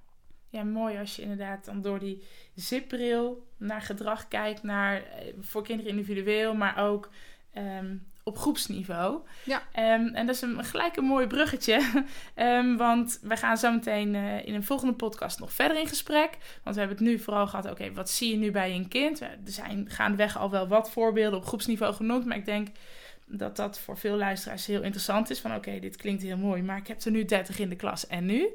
Ja, 0.49 0.65
mooi 0.65 0.99
als 0.99 1.17
je 1.17 1.23
inderdaad 1.23 1.65
dan 1.65 1.83
door 1.83 1.99
die 1.99 2.25
zipbril 2.55 3.47
naar 3.57 3.83
gedrag 3.83 4.29
kijkt, 4.29 4.63
naar, 4.63 5.03
voor 5.41 5.63
kinderen 5.63 5.91
individueel, 5.93 6.55
maar 6.55 6.79
ook 6.79 7.11
um, 7.55 8.07
op 8.23 8.39
groepsniveau. 8.39 9.21
Ja. 9.45 9.63
Um, 9.97 10.15
en 10.15 10.27
dat 10.27 10.35
is 10.35 10.43
een, 10.43 10.65
gelijk 10.65 10.97
een 10.97 11.05
mooi 11.05 11.27
bruggetje, 11.27 12.05
um, 12.37 12.77
want 12.87 13.19
we 13.23 13.37
gaan 13.37 13.57
zo 13.57 13.73
meteen 13.73 14.15
uh, 14.15 14.47
in 14.47 14.55
een 14.55 14.65
volgende 14.65 14.95
podcast 14.95 15.41
nog 15.41 15.53
verder 15.53 15.79
in 15.79 15.87
gesprek. 15.87 16.31
Want 16.63 16.77
we 16.77 16.83
hebben 16.83 16.99
het 16.99 17.07
nu 17.07 17.19
vooral 17.19 17.47
gehad, 17.47 17.65
oké, 17.65 17.75
okay, 17.75 17.93
wat 17.93 18.11
zie 18.11 18.31
je 18.31 18.37
nu 18.37 18.51
bij 18.51 18.75
een 18.75 18.89
kind? 18.89 19.21
Er 19.21 19.39
zijn 19.45 19.91
gaandeweg 19.91 20.39
al 20.39 20.51
wel 20.51 20.69
wat 20.69 20.91
voorbeelden 20.91 21.39
op 21.39 21.47
groepsniveau 21.47 21.95
genoemd, 21.95 22.25
maar 22.25 22.37
ik 22.37 22.45
denk 22.45 22.69
dat 23.27 23.57
dat 23.57 23.79
voor 23.79 23.99
veel 23.99 24.17
luisteraars 24.17 24.67
heel 24.67 24.83
interessant 24.83 25.31
is. 25.31 25.41
Van 25.41 25.55
oké, 25.55 25.79
dit 25.79 25.97
klinkt 25.97 26.23
heel 26.23 26.37
mooi, 26.37 26.63
maar 26.63 26.77
ik 26.77 26.87
heb 26.87 27.01
er 27.01 27.11
nu 27.11 27.25
30 27.25 27.59
in 27.59 27.69
de 27.69 27.77
klas 27.77 28.07
en 28.07 28.27
nu? 28.27 28.49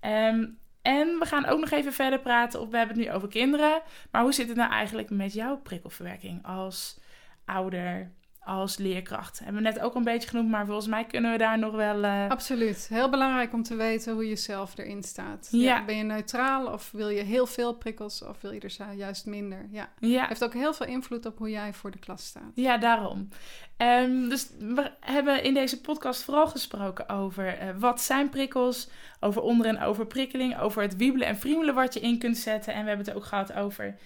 Um, 0.00 0.60
en 0.82 1.18
we 1.18 1.24
gaan 1.26 1.46
ook 1.46 1.60
nog 1.60 1.70
even 1.70 1.92
verder 1.92 2.20
praten, 2.20 2.60
of 2.60 2.70
we 2.70 2.76
hebben 2.76 2.96
het 2.96 3.06
nu 3.06 3.12
over 3.12 3.28
kinderen. 3.28 3.82
Maar 4.10 4.22
hoe 4.22 4.32
zit 4.32 4.48
het 4.48 4.56
nou 4.56 4.70
eigenlijk 4.70 5.10
met 5.10 5.32
jouw 5.32 5.56
prikkelverwerking 5.56 6.46
als 6.46 7.00
ouder, 7.44 8.12
als 8.44 8.76
leerkracht. 8.76 9.38
Hebben 9.38 9.62
we 9.62 9.68
net 9.68 9.80
ook 9.80 9.94
een 9.94 10.04
beetje 10.04 10.28
genoemd, 10.28 10.50
maar 10.50 10.66
volgens 10.66 10.86
mij 10.86 11.04
kunnen 11.04 11.32
we 11.32 11.38
daar 11.38 11.58
nog 11.58 11.74
wel... 11.74 12.04
Uh... 12.04 12.28
Absoluut. 12.28 12.86
Heel 12.88 13.10
belangrijk 13.10 13.52
om 13.52 13.62
te 13.62 13.74
weten 13.74 14.12
hoe 14.12 14.28
je 14.28 14.36
zelf 14.36 14.78
erin 14.78 15.02
staat. 15.02 15.48
Ja. 15.50 15.84
ben 15.84 15.96
je 15.96 16.02
neutraal 16.02 16.66
of 16.66 16.90
wil 16.92 17.08
je 17.08 17.22
heel 17.22 17.46
veel 17.46 17.74
prikkels 17.74 18.24
of 18.24 18.40
wil 18.40 18.52
je 18.52 18.60
er 18.60 18.94
juist 18.94 19.26
minder? 19.26 19.68
Ja. 19.70 19.88
ja. 19.98 20.26
Heeft 20.26 20.44
ook 20.44 20.54
heel 20.54 20.74
veel 20.74 20.86
invloed 20.86 21.26
op 21.26 21.38
hoe 21.38 21.50
jij 21.50 21.72
voor 21.72 21.90
de 21.90 21.98
klas 21.98 22.26
staat. 22.26 22.52
Ja, 22.54 22.78
daarom. 22.78 23.28
Um, 23.76 24.28
dus 24.28 24.50
we 24.58 24.90
hebben 25.00 25.42
in 25.42 25.54
deze 25.54 25.80
podcast 25.80 26.22
vooral 26.22 26.46
gesproken 26.46 27.08
over 27.08 27.62
uh, 27.62 27.68
wat 27.78 28.00
zijn 28.00 28.28
prikkels, 28.28 28.88
over 29.20 29.42
onder- 29.42 29.66
en 29.66 29.82
overprikkeling, 29.82 30.58
over 30.58 30.82
het 30.82 30.96
wiebelen 30.96 31.26
en 31.26 31.36
friemelen 31.36 31.74
wat 31.74 31.94
je 31.94 32.00
in 32.00 32.18
kunt 32.18 32.36
zetten. 32.36 32.74
En 32.74 32.82
we 32.82 32.88
hebben 32.88 33.06
het 33.06 33.16
ook 33.16 33.24
gehad 33.24 33.52
over 33.52 33.96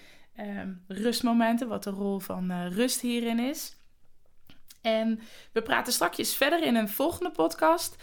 um, 0.41 0.83
rustmomenten, 0.89 1.69
wat 1.69 1.83
de 1.83 1.91
rol 1.91 2.19
van 2.19 2.51
uh, 2.51 2.77
rust 2.77 3.01
hierin 3.01 3.39
is. 3.39 3.76
En 4.87 5.21
we 5.53 5.63
praten 5.63 5.93
straks 5.93 6.37
verder 6.37 6.63
in 6.63 6.75
een 6.75 6.89
volgende 6.89 7.31
podcast. 7.31 7.97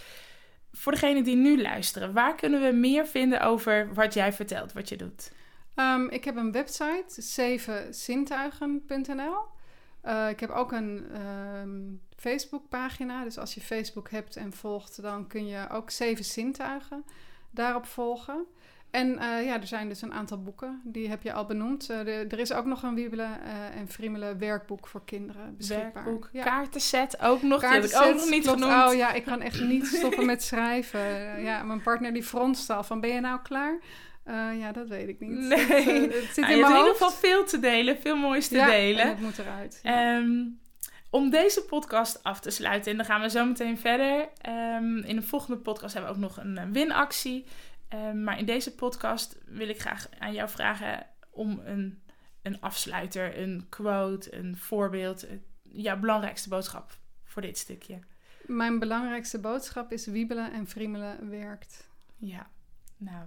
Voor 0.71 0.91
degenen 0.91 1.23
die 1.23 1.35
nu 1.35 1.61
luisteren, 1.61 2.13
waar 2.13 2.35
kunnen 2.35 2.61
we 2.61 2.71
meer 2.71 3.07
vinden 3.07 3.41
over 3.41 3.93
wat 3.93 4.13
jij 4.13 4.33
vertelt, 4.33 4.73
wat 4.73 4.89
je 4.89 4.95
doet? 4.95 5.31
Um, 5.75 6.09
ik 6.09 6.23
heb 6.23 6.35
een 6.35 6.51
website, 6.51 7.21
zevenzintuigen.nl. 7.21 9.37
Uh, 10.05 10.29
ik 10.29 10.39
heb 10.39 10.49
ook 10.49 10.71
een 10.71 11.17
um, 11.61 12.01
Facebookpagina. 12.15 13.23
Dus 13.23 13.37
als 13.37 13.53
je 13.53 13.61
Facebook 13.61 14.09
hebt 14.09 14.35
en 14.35 14.53
volgt, 14.53 15.01
dan 15.01 15.27
kun 15.27 15.47
je 15.47 15.69
ook 15.69 15.89
Zeven 15.89 16.25
Zintuigen 16.25 17.05
daarop 17.51 17.85
volgen. 17.85 18.45
En 18.93 19.07
uh, 19.07 19.45
ja, 19.45 19.61
er 19.61 19.67
zijn 19.67 19.89
dus 19.89 20.01
een 20.01 20.13
aantal 20.13 20.41
boeken, 20.41 20.81
die 20.83 21.09
heb 21.09 21.23
je 21.23 21.33
al 21.33 21.45
benoemd. 21.45 21.89
Uh, 21.91 22.03
de, 22.03 22.25
er 22.29 22.39
is 22.39 22.53
ook 22.53 22.65
nog 22.65 22.83
een 22.83 22.95
Wiebelen 22.95 23.39
uh, 23.45 23.79
en 23.79 23.87
Friemelen 23.87 24.37
werkboek 24.37 24.87
voor 24.87 25.05
kinderen 25.05 25.57
beschikbaar. 25.57 26.03
Werkboek, 26.03 26.29
ja. 26.31 26.43
kaartenset 26.43 27.21
ook 27.21 27.41
nog, 27.41 27.61
kaartenset, 27.61 27.89
die 27.89 27.99
heb 27.99 28.09
ik 28.09 28.15
ook 28.15 28.21
nog 28.21 28.29
niet 28.29 28.47
genoemd. 28.47 28.87
Oh 28.87 28.93
ja, 28.93 29.13
ik 29.13 29.23
kan 29.23 29.41
echt 29.41 29.61
niet 29.61 29.85
stoppen 29.87 30.25
met 30.25 30.43
schrijven. 30.43 31.41
ja, 31.41 31.63
mijn 31.63 31.81
partner 31.81 32.13
die 32.13 32.23
fronst 32.23 32.69
al 32.69 32.83
van, 32.83 32.99
ben 32.99 33.09
je 33.09 33.19
nou 33.19 33.39
klaar? 33.41 33.79
ja, 34.57 34.71
dat 34.71 34.87
weet 34.87 35.07
ik 35.07 35.19
niet. 35.19 35.29
Nee, 35.29 35.57
het, 35.57 36.13
het 36.13 36.33
zit 36.33 36.35
nou, 36.35 36.51
in 36.51 36.57
je 36.57 36.63
hebt 36.63 36.73
in 36.73 36.77
ieder 36.77 36.91
geval 36.91 37.11
veel 37.11 37.45
te 37.45 37.59
delen, 37.59 37.97
veel 38.01 38.17
moois 38.17 38.47
te 38.47 38.55
ja, 38.55 38.65
delen. 38.65 39.07
het 39.07 39.19
moet 39.19 39.37
eruit. 39.37 39.81
Um, 40.21 40.59
om 41.09 41.29
deze 41.29 41.61
podcast 41.61 42.23
af 42.23 42.39
te 42.39 42.49
sluiten, 42.49 42.91
en 42.91 42.97
dan 42.97 43.05
gaan 43.05 43.21
we 43.21 43.29
zo 43.29 43.45
meteen 43.45 43.77
verder. 43.77 44.29
Um, 44.79 44.97
in 44.97 45.15
de 45.15 45.21
volgende 45.21 45.57
podcast 45.57 45.93
hebben 45.93 46.11
we 46.11 46.17
ook 46.17 46.23
nog 46.23 46.45
een 46.45 46.73
winactie. 46.73 47.45
Ehm, 47.93 48.23
maar 48.23 48.39
in 48.39 48.45
deze 48.45 48.75
podcast 48.75 49.37
wil 49.45 49.69
ik 49.69 49.81
graag 49.81 50.07
aan 50.19 50.33
jou 50.33 50.49
vragen 50.49 51.05
om 51.29 51.61
een, 51.65 52.03
een 52.41 52.61
afsluiter, 52.61 53.39
een 53.39 53.65
quote, 53.69 54.35
een 54.35 54.57
voorbeeld, 54.57 55.25
jouw 55.61 55.99
belangrijkste 55.99 56.49
boodschap 56.49 56.97
voor 57.23 57.41
dit 57.41 57.57
stukje. 57.57 57.99
Mijn 58.45 58.79
belangrijkste 58.79 59.39
boodschap 59.39 59.91
is 59.91 60.05
wiebelen 60.05 60.53
en 60.53 60.67
friemelen 60.67 61.29
werkt. 61.29 61.89
Ja, 62.17 62.49
nou, 62.97 63.25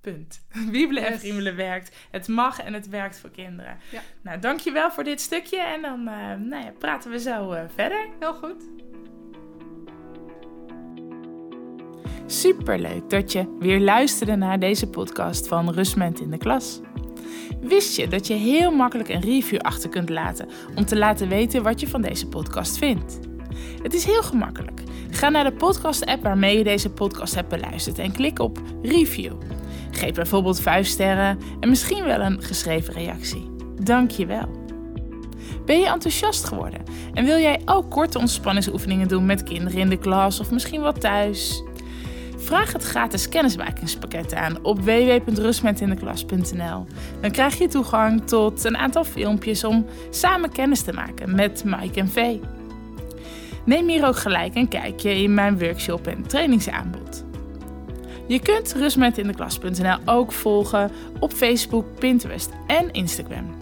punt. 0.00 0.46
Wiebelen 0.70 1.06
en 1.06 1.18
friemelen 1.18 1.56
werkt. 1.56 1.96
Het 2.10 2.28
mag 2.28 2.60
en 2.60 2.72
het 2.72 2.88
werkt 2.88 3.18
voor 3.18 3.30
kinderen. 3.30 3.78
Ja. 3.90 4.02
Nou, 4.22 4.38
dankjewel 4.38 4.90
voor 4.90 5.04
dit 5.04 5.20
stukje 5.20 5.60
en 5.60 5.82
dan 5.82 6.00
uh, 6.00 6.34
nou 6.34 6.64
ja, 6.64 6.72
praten 6.78 7.10
we 7.10 7.18
zo 7.18 7.52
uh, 7.52 7.62
verder. 7.68 8.08
Heel 8.18 8.34
goed. 8.34 8.64
Superleuk 12.32 13.10
dat 13.10 13.32
je 13.32 13.56
weer 13.58 13.80
luisterde 13.80 14.36
naar 14.36 14.58
deze 14.58 14.86
podcast 14.86 15.48
van 15.48 15.70
Rustment 15.70 16.20
in 16.20 16.30
de 16.30 16.38
Klas. 16.38 16.80
Wist 17.60 17.96
je 17.96 18.08
dat 18.08 18.26
je 18.26 18.34
heel 18.34 18.70
makkelijk 18.70 19.08
een 19.08 19.20
review 19.20 19.60
achter 19.60 19.88
kunt 19.88 20.08
laten 20.08 20.48
om 20.74 20.84
te 20.84 20.96
laten 20.96 21.28
weten 21.28 21.62
wat 21.62 21.80
je 21.80 21.88
van 21.88 22.02
deze 22.02 22.28
podcast 22.28 22.78
vindt? 22.78 23.18
Het 23.82 23.94
is 23.94 24.04
heel 24.04 24.22
gemakkelijk. 24.22 24.82
Ga 25.10 25.28
naar 25.28 25.44
de 25.44 25.52
podcast-app 25.52 26.22
waarmee 26.22 26.58
je 26.58 26.64
deze 26.64 26.90
podcast 26.90 27.34
hebt 27.34 27.48
beluisterd 27.48 27.98
en 27.98 28.12
klik 28.12 28.38
op 28.38 28.60
review. 28.82 29.34
Geef 29.90 30.12
bijvoorbeeld 30.12 30.60
5 30.60 30.86
sterren 30.86 31.38
en 31.60 31.68
misschien 31.68 32.04
wel 32.04 32.20
een 32.20 32.42
geschreven 32.42 32.94
reactie. 32.94 33.50
Dank 33.82 34.10
je 34.10 34.26
wel. 34.26 34.48
Ben 35.64 35.78
je 35.78 35.86
enthousiast 35.86 36.44
geworden 36.44 36.82
en 37.14 37.24
wil 37.24 37.38
jij 37.38 37.60
ook 37.64 37.90
korte 37.90 38.18
ontspanningsoefeningen 38.18 39.08
doen 39.08 39.26
met 39.26 39.42
kinderen 39.42 39.78
in 39.78 39.88
de 39.88 39.98
klas 39.98 40.40
of 40.40 40.50
misschien 40.50 40.80
wat 40.80 41.00
thuis? 41.00 41.62
Vraag 42.42 42.72
het 42.72 42.84
gratis 42.84 43.28
kennismakingspakket 43.28 44.34
aan 44.34 44.64
op 44.64 44.80
www.rustmetindeklas.nl. 44.80 46.86
Dan 47.20 47.30
krijg 47.30 47.58
je 47.58 47.68
toegang 47.68 48.26
tot 48.26 48.64
een 48.64 48.76
aantal 48.76 49.04
filmpjes 49.04 49.64
om 49.64 49.86
samen 50.10 50.52
kennis 50.52 50.82
te 50.82 50.92
maken 50.92 51.34
met 51.34 51.64
Mike 51.64 52.00
en 52.00 52.08
Vee. 52.08 52.40
Neem 53.64 53.88
hier 53.88 54.06
ook 54.06 54.16
gelijk 54.16 54.54
een 54.54 54.68
kijkje 54.68 55.22
in 55.22 55.34
mijn 55.34 55.58
workshop 55.58 56.06
en 56.06 56.26
trainingsaanbod. 56.26 57.24
Je 58.26 58.40
kunt 58.40 58.74
rustmetindeklas.nl 58.74 59.96
ook 60.04 60.32
volgen 60.32 60.90
op 61.18 61.32
Facebook, 61.32 61.86
Pinterest 61.98 62.50
en 62.66 62.92
Instagram. 62.92 63.61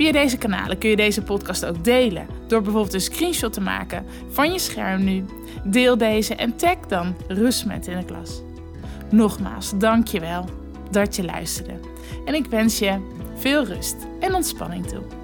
Via 0.00 0.12
deze 0.12 0.38
kanalen 0.38 0.78
kun 0.78 0.90
je 0.90 0.96
deze 0.96 1.22
podcast 1.22 1.64
ook 1.64 1.84
delen 1.84 2.26
door 2.46 2.62
bijvoorbeeld 2.62 2.94
een 2.94 3.00
screenshot 3.00 3.52
te 3.52 3.60
maken 3.60 4.06
van 4.28 4.52
je 4.52 4.58
scherm 4.58 5.04
nu. 5.04 5.24
Deel 5.64 5.96
deze 5.96 6.34
en 6.34 6.56
tag 6.56 6.76
dan 6.88 7.16
Rustmet 7.28 7.86
in 7.86 7.98
de 7.98 8.04
klas. 8.04 8.42
Nogmaals, 9.10 9.72
dankjewel 9.78 10.44
dat 10.90 11.16
je 11.16 11.24
luisterde. 11.24 11.72
En 12.24 12.34
ik 12.34 12.46
wens 12.46 12.78
je 12.78 12.98
veel 13.34 13.64
rust 13.64 13.96
en 14.20 14.34
ontspanning 14.34 14.86
toe. 14.86 15.19